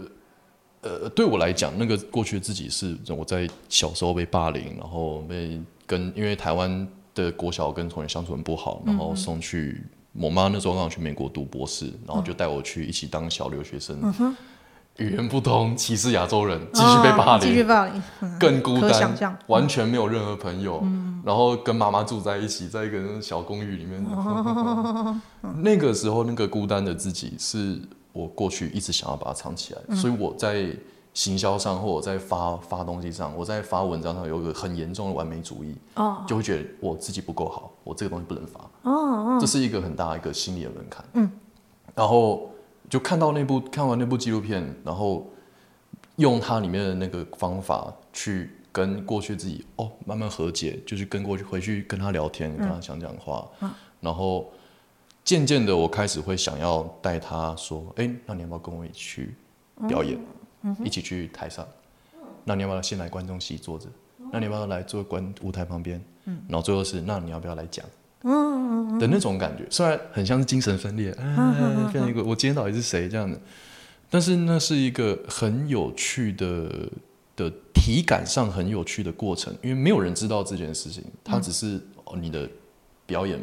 [0.81, 13.99] 呃，对我来讲，那个过去的自己是我在小时候被霸凌，然后被跟因为台湾的国小跟同学相处很不好，然后送去我妈那时候刚好去美国读博士，然后就带我去一起当小留学生。
[14.03, 14.37] 嗯
[14.97, 18.01] 语言不通，歧视亚洲人，继续被霸凌，继续霸凌，
[18.39, 20.83] 更孤单，完全没有任何朋友，
[21.23, 24.03] 然后跟妈妈住在一起，在一个小公寓里面。
[25.61, 27.79] 那个时候，那个孤单的自己，是
[28.11, 30.67] 我过去一直想要把它藏起来，所以我在
[31.13, 35.75] 行销上，或我在发发东西上，我在发文章上，有一个很严重的完美主义，
[36.25, 41.31] 就会觉得我自己不够好，我这个东西不能发，这是一个很大一个心理的门槛，
[41.93, 42.49] 然后。
[42.89, 45.29] 就看到那部看完那部纪录片，然后
[46.15, 54.49] 用它里面的那个方法去跟过去自己哦慢慢和解，就是跟过去回去跟他聊天，跟他讲讲话，嗯、然后
[55.23, 59.35] 渐渐的我开始会想要带他说，哎，那你要不要跟我一起去
[59.87, 60.17] 表演，
[60.83, 61.67] 一起去台上？
[62.45, 63.87] 那你要不要先来观众席坐着？
[64.31, 66.01] 那你要不要来坐观舞台旁边？
[66.25, 67.85] 嗯、然后最后是，那你要不要来讲？
[68.23, 71.35] 嗯，的那种感觉，虽然很像是精神分裂，哎，
[71.91, 73.39] 变成一个我今天到底是谁这样的，
[74.09, 76.89] 但是那是一个很有趣的
[77.35, 82.49] 的体感上很有趣的过程，因为没有人知道这件事情，它只是哦你的
[83.05, 83.39] 表演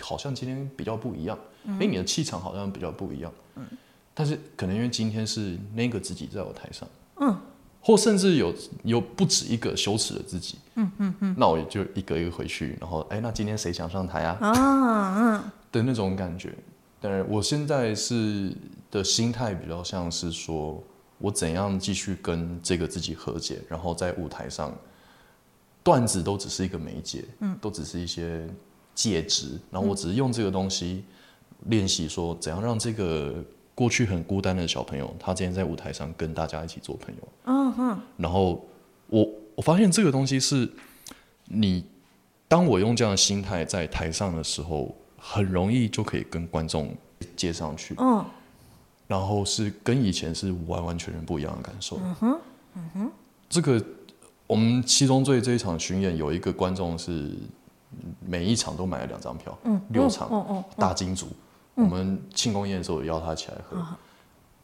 [0.00, 3.64] 好像今天比较不一样，哎，你的气场好像比较不一样，嗯，
[4.12, 6.88] 但是可能因为今天是那个自己在我台上，
[7.20, 7.36] 嗯。
[7.82, 8.54] 或甚至有
[8.84, 14.38] 有不止一个羞耻的自己，嗯嗯嗯，那我也就一个一个回去，然后哎，那今天谁想上台啊？
[14.40, 16.54] 啊嗯，的那种感觉。
[17.00, 18.52] 但是，我现在是
[18.90, 20.82] 的心态比较像是说，
[21.18, 24.74] 我怎样继续跟这个自己和解，然后在舞台上，
[25.82, 28.48] 段子都只是一个媒介，嗯，都只是一些
[28.94, 31.04] 介质，然后我只是用这个东西
[31.66, 33.34] 练习说怎样让这个。
[33.72, 37.28] 过去很孤单的小朋友，他今天在舞台上跟大家一起做朋友。
[37.44, 37.98] 嗯哼。
[38.18, 38.62] 然后
[39.06, 39.26] 我
[39.60, 40.66] 我发现这个东西是，
[41.44, 41.84] 你
[42.48, 46.96] 当我用这样的心态在台上的时候，很容易就可以跟观众
[47.36, 47.94] 接上去。
[47.98, 48.24] 嗯。
[49.06, 51.98] 然后是跟以前是完完全全不一样的感受。
[52.02, 52.40] 嗯哼。
[52.74, 53.12] 嗯哼。
[53.50, 53.84] 这个
[54.46, 57.30] 我们七宗罪这一场巡演有一个观众是
[58.26, 59.58] 每一场都买了两张票。
[59.64, 59.78] 嗯。
[59.90, 60.26] 六场。
[60.32, 60.64] 嗯嗯。
[60.78, 61.26] 大金主。
[61.74, 63.86] 我们庆功宴的时候也邀他起来喝，嗯、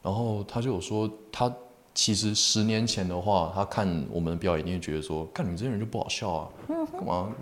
[0.03, 1.55] 然后他就有说，他
[1.97, 7.33] 其实十年前的话，他看我们的表演，你会觉得说，看你们这些人就不好笑啊，干嘛？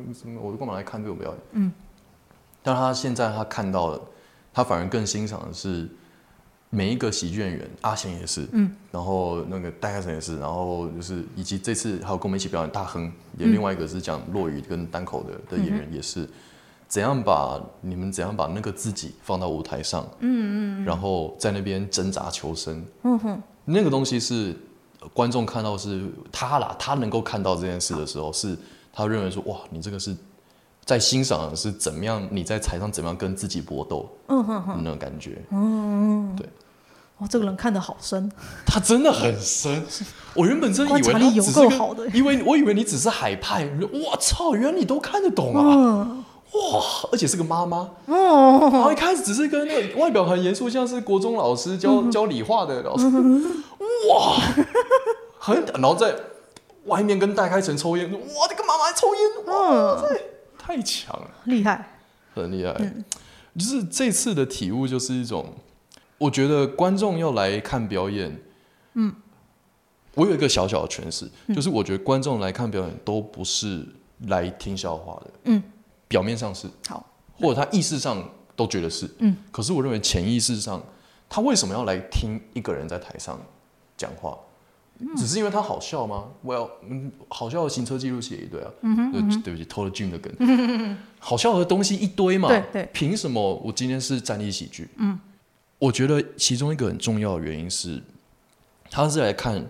[0.40, 1.40] 我干嘛来看这种表演？
[1.54, 1.72] 嗯，
[2.62, 4.00] 但他现在他看到了，
[4.52, 5.88] 他反而更欣赏的是
[6.70, 16.22] 每一个喜剧演员，阿贤也是，嗯，然后那个戴开成也是，然后就是以及这次还有跟我们一起表演大亨，也另外一个是讲落语跟单口的的演员也是。
[16.22, 16.28] 嗯。
[16.86, 24.56] 怎样把你们怎样把那个自己放到舞台上，嗯嗯，然后在那边挣扎求生，嗯哼，那个东西是
[25.12, 26.02] 观众看到是
[26.32, 28.56] 他啦，他能够看到这件事的时候，是
[28.92, 30.16] 他认为说哇，你这个是
[30.84, 36.48] 在欣赏的是怎么样你在台上怎么样跟自己搏斗，嗯哼哼，那种感觉，嗯嗯，对，
[37.18, 38.30] 哇，这个人看得好深，
[38.66, 39.82] 他真的很深，
[40.34, 46.23] 我原本真以为他只是个，因为我以为你只是海派，我操，原来你都看得懂啊。
[46.54, 47.90] 哇，而且是个妈妈。
[48.06, 53.06] 哦，然后一开始只是跟那个外表很严肃，像是国中老师教、嗯、教理化的老师，
[54.08, 54.40] 哇，
[55.40, 56.14] 很，然后在
[56.84, 60.20] 外面跟戴开成抽烟，哇，这个妈妈还抽烟，哇，嗯、
[60.56, 61.98] 太强了，厉害，
[62.34, 63.04] 很厉害，嗯、
[63.58, 65.54] 就是这次的体悟就是一种，
[66.18, 68.40] 我觉得观众要来看表演，
[68.94, 69.12] 嗯，
[70.14, 73.84] 我有一个小小的诠释，嗯、就是我觉得观众来看表演都不是
[74.28, 75.60] 来听笑话的，嗯。
[76.14, 77.04] 表面上是好，
[77.40, 80.80] 或者他意识上都觉得是，嗯，可是我认为潜意识上，
[81.28, 83.36] 他为什么要来听一个人在台上
[83.96, 84.38] 讲话？
[85.16, 90.32] 只是因为他好笑吗？Well，嗯，好笑的行车记录器也一堆啊，嗯哼，嗯哼，对不起，偷了 Jim 的梗，
[91.18, 94.88] 好笑的东西一堆嘛，对对，凭什么我今天是站立喜剧？
[94.98, 95.18] 嗯，
[95.80, 98.00] 我觉得其中一个很重要的原因是，
[98.88, 99.66] 他是来看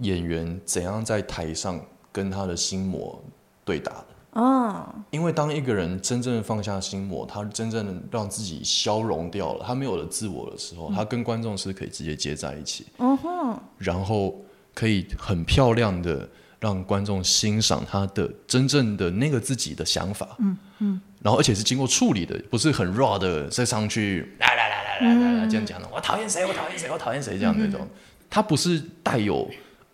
[0.00, 1.80] 演员怎样在台上
[2.10, 3.22] 跟他的心魔
[3.64, 4.06] 对打的。
[4.34, 14.34] 哦，因为当一个人真正放下心魔，他真正让自己消融掉了，他没有了自我的时候，嗯、他跟观众是可以直接接在一起，嗯哼，然后
[14.74, 16.28] 可以很漂亮的
[16.58, 27.86] 让观众欣赏他的真正的那个自己的想法，嗯嗯，然后而且是经过处理的，不是很 raw 的再上去来来来来来来来这样讲的，我讨厌谁，我讨厌谁，我讨厌谁这样那种，
[28.28, 29.48] 他不是带有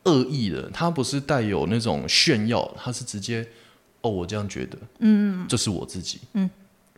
[0.05, 3.47] 恶意的，他不是带有那种炫耀，他是直接。
[4.03, 6.49] 哦，我这样觉得，嗯，这是我自己，嗯，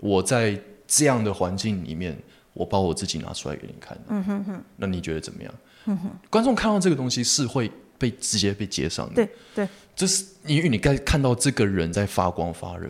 [0.01, 2.17] 我在这样的环境里面，
[2.53, 5.55] 我把我自己拿出来给你看，嗯哼哼，那你觉得怎么样？
[5.87, 12.89] 嗯哼，观众看到这个东西是会被直接被接上的，对对，这是因为你该看到这个人在发光发热，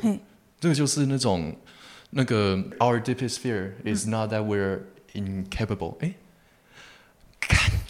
[0.61, 1.55] 这个就是那种
[2.11, 4.81] 那个 Our deepest fear is not that we're
[5.15, 5.97] incapable。
[6.01, 6.15] 哎，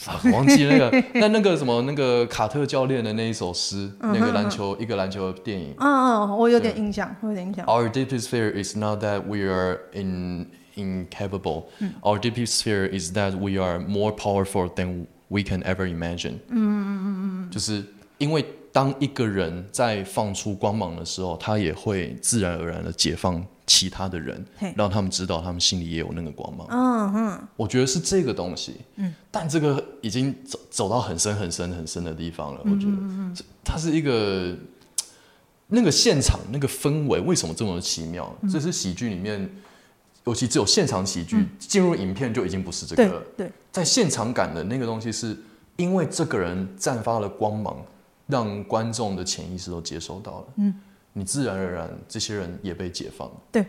[0.05, 5.75] 看，我忘记那个，那那个什么，那个卡特教练的那一首诗，那个篮球，一个篮球电影。
[5.79, 7.65] 嗯嗯，我有点印象，我有点印象。
[7.67, 11.65] Our deepest fear is not that we are in incapable。
[12.03, 16.39] Our deepest fear is that we are more powerful than we can ever imagine。
[16.49, 17.85] 嗯嗯嗯嗯，就是
[18.19, 18.45] 因为。
[18.75, 24.45] 当一个人在放出光芒的时候，他也会自然而然的解放其他的人，
[24.77, 26.67] 让他们知道他们心里也有那个光芒。
[26.71, 28.77] 嗯哼，我觉得是这个东西。
[28.97, 32.61] 嗯，但这个已经走走到很深很深很深的地方了。
[32.65, 34.57] 我觉得，它是一个
[35.69, 38.35] 那个现场那个氛围为什么这么奇妙？
[38.51, 39.49] 这是喜剧里面，
[40.25, 43.23] 尤其只有现场喜剧进入影片就已经不是这个了。
[43.37, 45.37] 对，在现场感的那个东西，是
[45.77, 47.77] 因为这个人散发了光芒。
[48.29, 50.75] 让观众的潜意识都接收到了，嗯，
[51.13, 53.35] 你自然而然这些人也被解放了。
[53.51, 53.67] 对，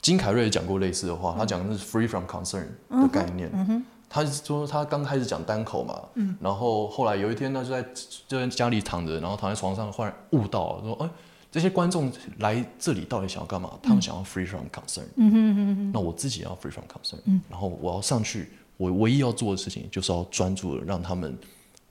[0.00, 3.50] 金凯瑞也讲过类似的话，他讲的是 free from concern 的概念。
[3.52, 7.84] 嗯哼，他说他刚开始讲单口嘛，嗯，然后后来有一天他就在
[8.28, 11.10] 就在家里躺着，然后躺在床上，忽然悟到了，说，哎，
[11.50, 13.70] 这些观众来这里到底想要干嘛？
[13.82, 15.04] 他们想要 free from concern。
[15.16, 17.18] 嗯哼嗯哼，那我自己也要 free from concern。
[17.24, 21.36] 嗯，然后我要上去，我唯一要做的事情就是要专注的让他们。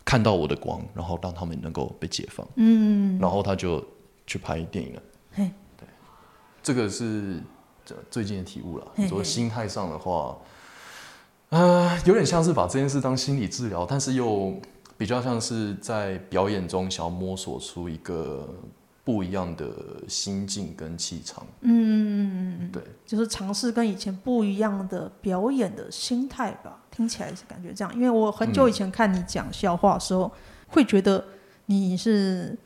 [0.06, 2.46] 看到我的光，然后让他们能够被解放。
[2.56, 3.82] 嗯，然后他就
[4.26, 5.02] 去拍电影了。
[5.34, 5.88] 嘿，对，
[6.62, 7.42] 这个是
[8.10, 8.88] 最近的体悟了。
[8.96, 10.38] 你说心态上的话，
[11.50, 14.54] 呃，有点像是把这件事当心理治疗，但是又
[14.98, 18.48] 比较像是在表演中想要摸索出一个。
[19.06, 19.70] 不一样的
[20.08, 26.82] 心境跟气场，嗯，对，就是尝试跟以前不一样的表演的心态吧。
[26.90, 30.32] 听起来是感觉这样，因为我很久以前看你讲笑话的时候，嗯、
[30.70, 31.22] 会觉得
[31.66, 32.58] 你是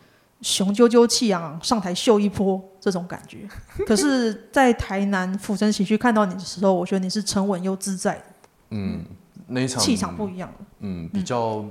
[0.42, 3.48] 雄赳赳气昂上台秀一波这种感觉。
[3.86, 8.24] 可是，在台南府城喜剧看到你的时候，我觉得你是沉稳又自在的。
[8.72, 9.04] 嗯，
[9.48, 10.52] 那一场气场不一样。
[10.80, 11.66] 嗯，比较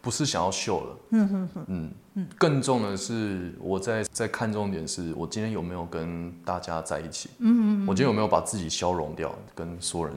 [0.00, 0.96] 不是想要秀了。
[1.10, 1.92] 嗯哼哼，嗯。
[2.38, 7.28] 更重的是，我在在看重点是我今天有没有跟大家在一起。
[7.38, 10.14] 嗯嗯，我今天有没有把自己消融掉，跟所有人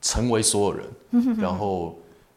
[0.00, 1.96] 成为所有人，然后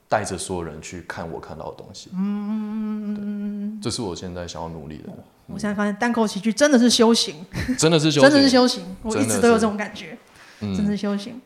[0.09, 2.09] 带着所有人去看我看到的东西。
[2.13, 5.09] 嗯嗯，这是我现在想要努力的。
[5.45, 7.45] 我现在发现单口喜剧真的是修行，
[7.77, 8.83] 真的是修行，真的是修行。
[9.01, 10.17] 我一直都有这种感觉，
[10.59, 11.39] 真的是修行。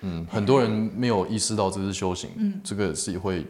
[0.00, 2.30] 嗯，很多人没有意识到这是修行。
[2.36, 3.46] 嗯，这个是会。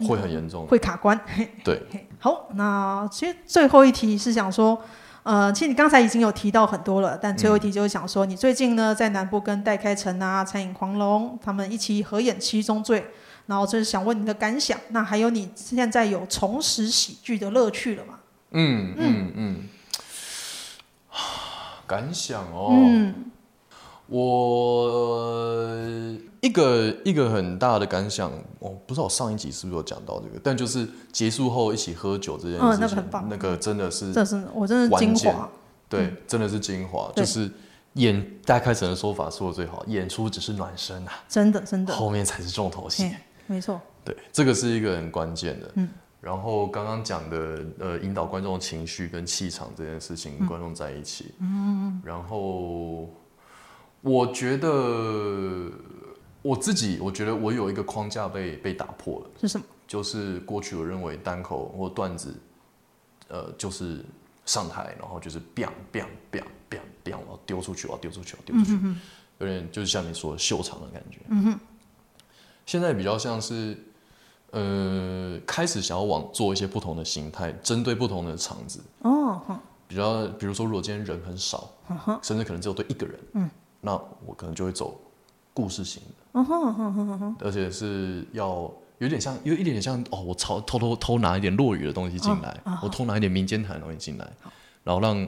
[0.00, 1.18] 会很严重，会卡关。
[1.64, 1.80] 对，
[2.18, 4.76] 好，那其实最后一题是想说，
[5.22, 13.00] 呃，其实你刚才已经有提到很多了，但最后一题就是想说，你最近呢在南部跟戴开成啊、餐饮狂龙他们一起合演《七宗罪》，
[13.46, 14.78] 然后就是想问你的感想。
[14.88, 18.18] 那还有你现在有重拾喜剧的乐趣了吗？
[18.50, 19.68] 嗯嗯嗯，
[21.86, 23.14] 感想哦，嗯，
[24.08, 25.36] 我。
[26.42, 28.30] 一个一个很大的感想，
[28.60, 35.48] 我、哦、不知道我上一集是不是有讲到这个，但就是结束后一起喝酒这件事情，嗯、那个很棒，那个真的是，这是我真的是精华，
[35.88, 37.50] 对，嗯、真的是精华，就是
[37.94, 43.10] 演大概成的说法说的最好，演出只是暖身啊，真的真的，后面才是重头戏，
[43.46, 45.88] 没错，对，这个是一个很关键的，嗯，
[46.20, 53.08] 然后刚刚讲的呃，引导观众的情绪跟气场这件事情，跟观众在一起，嗯，然后
[54.02, 55.70] 我觉得。
[56.42, 59.66] 我自己我觉得我有一个框架被被打破了，是什么？
[59.88, 62.32] 就是过去我认为单口或段子，
[63.26, 64.04] 呃，就是
[64.44, 69.00] 上台然后就是 biang biang biang biang biang，然后丢出去，我要丢出去，我丢出去，嗯、哼哼
[69.38, 71.18] 有点就是像你说的秀场的感觉。
[71.30, 71.60] 嗯哼。
[72.66, 73.78] 现在比较像是，
[74.50, 78.80] 呃，开始想要往做一些不同的形态，针对不同的场子。
[79.02, 79.40] 哦。
[79.88, 81.70] 比较，比如说，如果今天人很少，
[82.20, 83.48] 甚至可能只有对一个人，嗯，
[83.80, 83.92] 那
[84.26, 85.00] 我可能就会走
[85.54, 86.40] 故事型的。
[87.38, 94.28] 而且是要有点像，有一点点像哦，我偷偷偷偷拿一点落语的东西进来，我偷拿一点民间谈的东西进来，
[94.82, 95.24] 然后让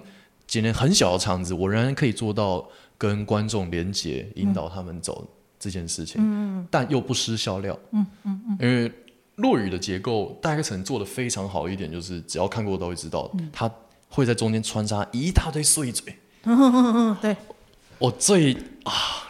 [0.48, 2.68] 今天很小的场子，我仍然可以做到
[2.98, 5.24] 跟观众连接，引导他们走
[5.58, 6.66] 这件事情，嗯。
[6.70, 7.78] 但又不失笑料。
[7.92, 8.58] 嗯嗯嗯。
[8.60, 8.92] 因为
[9.36, 13.70] 落雨的结构，戴开成做的非常好一点，就是只要看过都会知道，他
[14.08, 16.14] 会在中间穿插一大堆碎嘴。
[17.22, 17.36] 对，
[17.98, 18.54] 我最
[18.84, 19.24] 啊。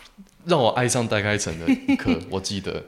[0.45, 2.83] 让我爱上戴开成的一刻， 我记得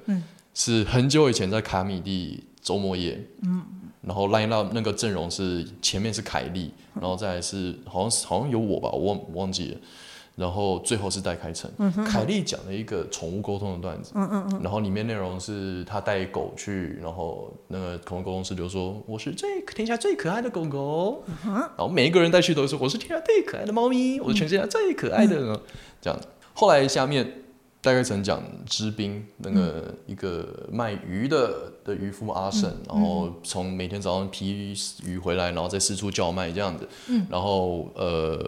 [0.55, 3.22] 是很久以前在卡米蒂周末夜，
[4.01, 9.80] 然后 line up 那个阵容是前面是凯莉，然后再来是好像好像有我吧，我忘忘记了，
[10.41, 11.70] 然后最后是戴开成。
[12.07, 14.14] 凯莉讲了一个宠物沟通的段子，
[14.62, 25.61] 然后里面内容是他带狗去，然后那个宠物沟通师就说：“我是最天下最可爱的狗狗。”然后每一个人带去都说：“我是天下最可爱的猫咪，我是全世界最可爱的。”
[26.01, 26.18] 这样。
[26.55, 27.39] 后来下面。
[27.83, 38.39] 戴开成讲知兵那个一个卖鱼的的渔夫阿胜，嗯、然后从每天早上批鱼回来，然后再四处叫卖这样子，嗯、然后呃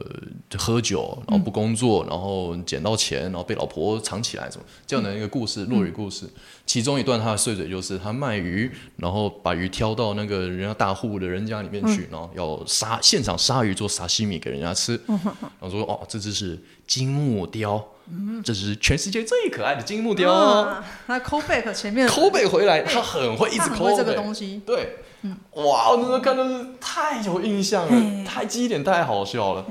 [0.58, 6.26] 喝酒，然后不工作，嗯、然后捡到钱，然后被老婆藏起来什么这样的一个故事，落雨故事。
[6.26, 17.82] 嗯、其中一段他的碎嘴就是他卖鱼，然后把鱼挑到那个人家大户的人家里面去，嗯、然后要杀现场杀鱼做沙西米给人家吃，嗯、然后说哦这只是金木雕。
[18.10, 20.32] 嗯，这是全世界最可爱的金木雕。
[20.32, 24.60] 啊、他 call back 前面 call back 回来，他很会一直 call 这个东西。
[24.66, 29.64] 对，嗯、哇，我那时候看的是太有印象了，太记忆点太好笑了。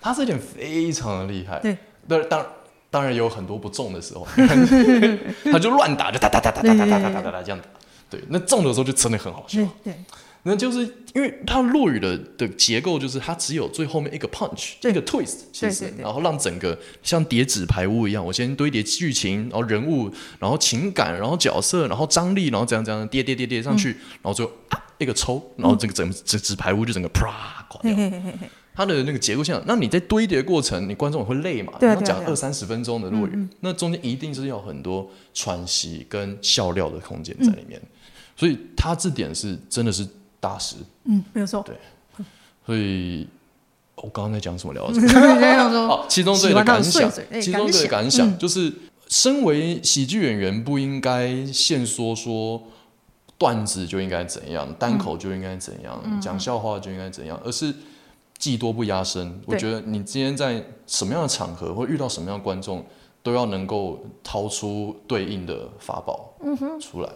[0.00, 1.58] 他这点非常的厉害。
[1.60, 1.76] 对，
[2.08, 2.46] 当当
[2.90, 4.26] 当然有很多不中的时候，
[5.52, 7.66] 他就乱打，就哒哒哒哒哒哒哒哒哒哒这样打。
[8.08, 9.58] 对，那中的时候就真的很好笑。
[9.58, 9.92] 对。
[9.92, 9.94] 对
[10.48, 10.80] 那就是
[11.12, 14.92] 因为它落雨的的结构，就是它只有最后面一个 punch，对。
[14.92, 15.96] 一个 twist，其实，对对。
[15.96, 27.92] 对，然后让整个像叠纸牌屋一样，我先堆叠剧情，然后人物，然后情感，然后角色，然后张力，然后这样这样叠叠叠叠上去，嗯、然后最后啊一个抽，然后这个整这纸牌屋就整个啪垮掉。
[28.72, 31.72] 它的那个结构像，那你在堆叠过程，你观众也会累嘛？
[31.80, 37.88] 你要讲二三十分钟的落雨，嗯嗯，那中间一定是要很多喘息跟笑料的空间在里面，嗯、
[38.36, 40.06] 所以它这点是真的是。
[40.40, 41.76] 大师，嗯，没有错，对，
[42.64, 43.26] 所以
[43.96, 45.88] 我刚刚在讲什么聊 的？
[45.88, 47.10] 好，其中这个感想，
[47.40, 48.72] 其中这个感想就是，
[49.08, 52.62] 身为喜剧演员，不应该限缩说
[53.38, 57.74] 段子就应该怎样，单口就应该怎样，讲笑话就应该怎样，而是
[58.36, 59.40] 技多不压身。
[59.46, 62.84] 我觉得你今天在什么样的场合，或遇到什么样的观众，
[63.22, 66.34] 都要能够掏出对应的法宝，
[66.80, 67.10] 出来。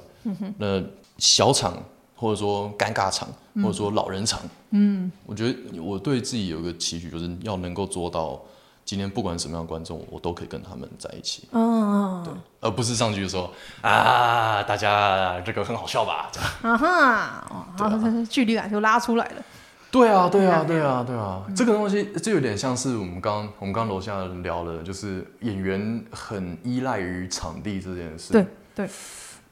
[0.58, 0.82] 那
[1.18, 1.76] 小场。
[2.20, 3.26] 或者说尴尬场，
[3.62, 4.38] 或者说老人场，
[4.72, 8.38] 嗯，我觉得我对自己有一个期许，就是要能够做到
[8.84, 13.50] 今天不管什么样的观众，我都可以跟他们在一起，嗯，对，而不是上去就说
[13.80, 19.42] 啊，大家这个很好笑吧，这样， 啊哈，哦，距离感就拉出来了，
[19.90, 28.90] 对啊，对啊，对啊，对啊，这个东西就有点像是我们刚我们刚楼下聊的，就是演员很依赖于场地这件事，对对。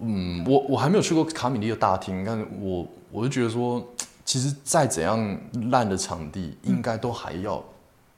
[0.01, 3.85] 嗯，我我还没有去过卡米利的大厅，但我我就觉得说，
[4.25, 5.39] 其实再怎样
[5.71, 7.63] 烂的场地，应该都还要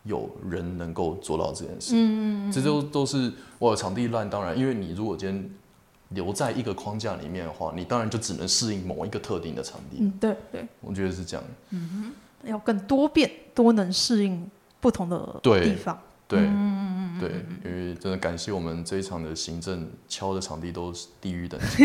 [0.04, 1.92] 有人能够做到这件事。
[1.94, 5.50] 嗯嗯，这都都是我场地烂，当然，因为你如果今天
[6.10, 9.98] 留在一个框架里面的话，你当然就只能适应某一个特定的场地。
[10.00, 11.44] 嗯，对对，我觉得是这样。
[11.70, 12.12] 嗯
[12.44, 14.50] 哼，要更多变，多能适应
[14.80, 15.98] 不同的地方。
[16.26, 16.89] 对，嗯嗯嗯，
[17.20, 17.30] 对，
[17.64, 21.84] 因为真的感谢我们这一场的行政敲的场地都是地狱等级。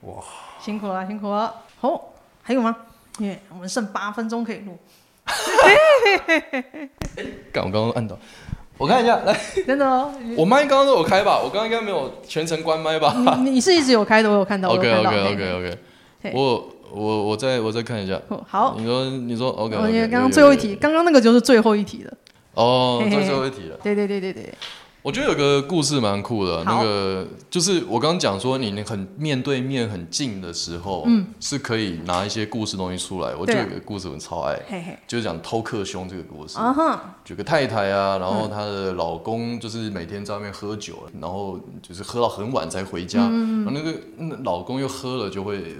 [0.02, 0.24] 哇，
[0.58, 1.54] 辛苦了，辛苦了。
[1.78, 2.74] 好，还有吗？
[3.18, 4.78] 耶，我们剩八分钟可以录。
[7.52, 8.18] 刚我刚刚按到，
[8.78, 10.12] 我看一下，来，真的哦。
[10.36, 11.38] 我麦刚刚都有开吧？
[11.42, 13.14] 我刚刚应该没有全程关麦吧？
[13.44, 14.70] 你是一直有开的，我有看到。
[14.70, 15.78] OK OK OK OK。
[16.32, 18.20] 我我我再我再看一下。
[18.48, 19.76] 好，你说你说 OK。
[19.76, 22.12] 因为刚刚最后一题，刚刚那个就是最后一题了。
[22.54, 23.76] 哦，这最后一题了。
[23.82, 24.54] 对对对对对。
[25.02, 33.34] 我觉得有个故事蛮酷的，那个就是我刚刚讲说，你很面对面很近的时候，嗯，是可以拿一些故事东西出来。
[33.34, 34.58] 我就有个故事我超爱，
[35.06, 36.56] 就是讲偷克兄这个故事。
[37.26, 45.76] 有个太太啊，然后她的老公就是每天在外面喝酒，然后就是喝到很晚才回家，然后那个那老公又喝了就会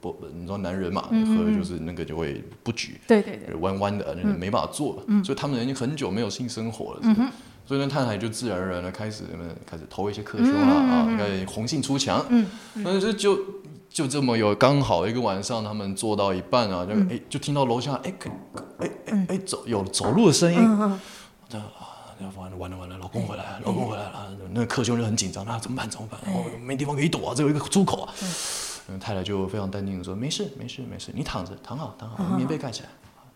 [0.00, 7.00] 不，你知道男人嘛，喝了就是那个就会不举，对对对，弯弯的，没办法做了，所以他们已经很久没有性生活了。
[7.66, 9.22] 所以呢，太太就自然而然的开始，
[9.64, 12.24] 开始投一些克兄啊啊，开始红杏出墙。
[12.28, 12.44] 嗯，
[12.74, 13.38] 那就就
[13.88, 18.12] 就这么有刚好一个晚上，他们做到一半啊，就哎就听到楼下哎
[18.78, 20.58] 哎哎哎走有走路的声音。
[20.58, 20.98] 啊，
[22.36, 24.36] 完了完了完了，老公回来了，老公回来了。
[24.52, 26.20] 那个克兄就很紧张，那怎么办怎么办？
[26.34, 28.12] 哦，没地方可以躲啊，只有一个出口啊。
[28.90, 32.88] 嗯，太太就非常淡定的说：“没事没事没事，你躺着躺好躺好，棉被盖起来，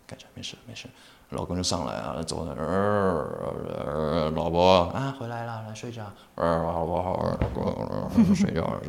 [0.05, 0.87] 盖起来没事没事。”
[1.31, 6.05] 老公就上来啊，走那，呃，老婆啊，回来了，来睡觉。
[6.35, 8.79] 呃，老婆好，老公睡觉。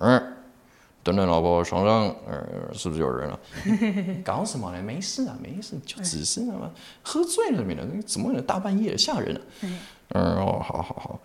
[0.00, 0.36] 嗯，
[1.04, 3.38] 等等，老婆床上，呃，是不是有人了？
[4.24, 4.82] 搞什么呢？
[4.82, 6.68] 没事啊，没事，就只是那么
[7.02, 9.40] 喝醉了，没了，怎么可能大半夜吓人呢？
[10.14, 11.20] 嗯，哦，好好好。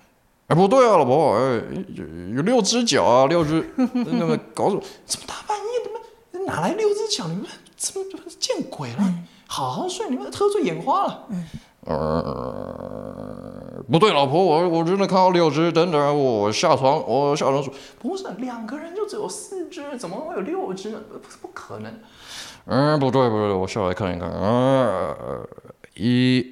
[0.54, 1.64] 哎，不对啊，老婆，哎，
[1.95, 4.84] 有有六只脚啊，六只，那么搞什么？
[5.04, 5.99] 怎么大半夜的嘛？
[6.45, 7.28] 哪来六只脚？
[7.28, 8.06] 你们怎么
[8.39, 9.14] 见鬼了？
[9.47, 11.28] 好好睡，你们喝醉眼花了。
[11.86, 20.99] 嗯，不对，老婆，我我真的看到六只，等等，我下床，我下床说，不是两个人就只有四只，怎么会有六只呢？
[21.10, 21.91] 不不可能。
[22.66, 25.16] 嗯，不对不对，我下来看一看，啊，
[25.95, 26.45] 一、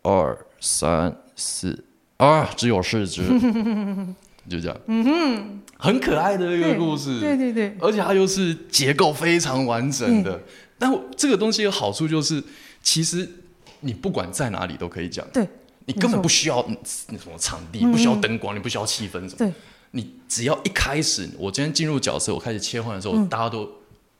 [0.00, 1.84] 二、三、四，
[2.26, 3.22] 啊，只有四只，
[4.48, 4.76] 就这样。
[4.86, 10.36] 嗯哼，很可爱的一个故事，对对对，而且它又是结构非常完整的。
[10.36, 10.42] 嗯、
[10.78, 12.42] 但这个东西的好处就是，
[12.82, 13.28] 其实。
[13.84, 15.44] 你不管在哪里都可以讲，对，
[15.86, 16.64] 你根本不需要
[17.08, 19.52] 那什么场地，不需要灯光，你不需要气氛什么，对，
[19.90, 23.68] 你只要一开始，我今天进入角色，我开始切换的时候，大家都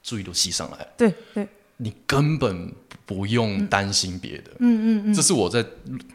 [0.03, 1.47] 注意都吸上来，对对，
[1.77, 2.73] 你根本
[3.07, 5.65] 不用担心别的，嗯嗯嗯，这是我在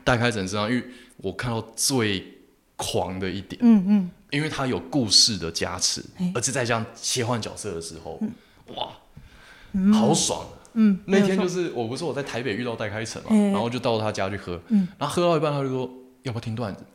[0.03, 0.83] 戴开整身上，因为
[1.17, 2.23] 我看到最
[2.75, 6.03] 狂的一点，嗯嗯，因为它有故事的加持，
[6.33, 8.19] 而且在这样切换角色的时候，
[8.75, 8.89] 哇，
[9.93, 10.45] 好爽。
[10.79, 15.89] 嗯，那天就是我不是我在台北遇到戴开成嘛，然后就到他家去喝，嗯，然后喝到一半他就说
[16.21, 16.85] 要不要听段子，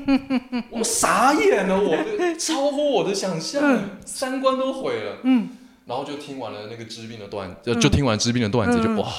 [0.72, 1.94] 我傻眼了，我
[2.38, 5.50] 超乎我的想象，三观都毁了，嗯，
[5.84, 9.12] 然后就听完了那个治病的段，就就听完治病的段子就哇，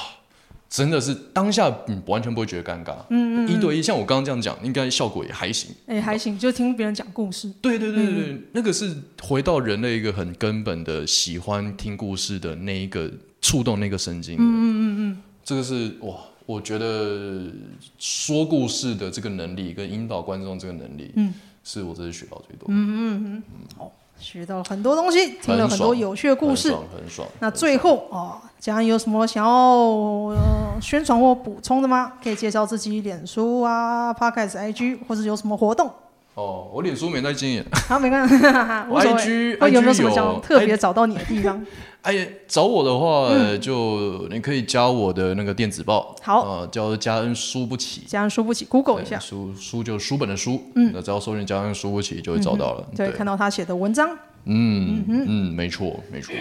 [0.74, 13.12] 真的是当下你完全不会觉得尴尬，嗯嗯，一对一像我刚刚这样讲，应该效果也还行，哎还行，就听别人讲故事，对对对对，那个是回到人类一个很根本的喜欢听故事的那一个。
[13.46, 16.16] 触动那个神经，嗯嗯嗯嗯，这个是哇，
[16.46, 17.52] 我觉得
[18.00, 19.12] 说故事的。
[19.12, 23.44] 这个能力跟引导观众这个能力，嗯，是我这次学到最多，嗯嗯嗯，
[23.78, 23.92] 好，
[24.24, 27.28] 学到了很多东西，听了很多有趣的故事，很爽，很爽。
[27.40, 30.34] 那最后啊，嘉恩有什么想要
[30.82, 32.14] 宣传或补充的吗？
[32.24, 35.92] 可以介绍自己脸书啊、Podcast、IG，或者有什么活动？
[36.36, 38.36] 哦，我脸书没在经营，好， 没关系。
[38.90, 41.64] 我 IG，有没有什么想特别找到你的地方？
[42.02, 43.30] 哎，找我的话，
[43.62, 54.10] 就你可以加我的那个电子报，好，呃叫嘉恩输不起，嘉恩输不起，Google 一下，书书就书本的书，嗯，那只要搜寻嘉恩输不起就会找到了，对，看到他写的文章，
[54.46, 56.34] 嗯嗯，没错没错，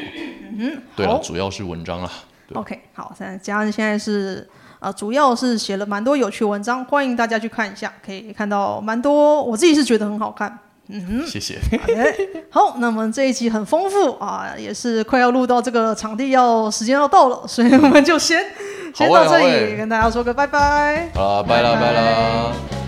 [0.59, 2.11] 嗯，对了，主要是文章啊
[2.55, 4.49] ，OK，好，现在嘉恩现在是
[4.83, 10.59] 啊，主要是写了蛮多有趣文章，欢迎大家去看一下，可以看到蛮多，我自己是觉得很好看。
[10.89, 11.57] 嗯哼，谢谢。
[12.51, 18.45] 好，那么这一集很丰富啊，也是快要录到这个场地要时间要到了，所以我们就先
[18.93, 21.09] 先到这里，跟大家说个拜拜。
[21.15, 22.82] 好了，拜了拜了。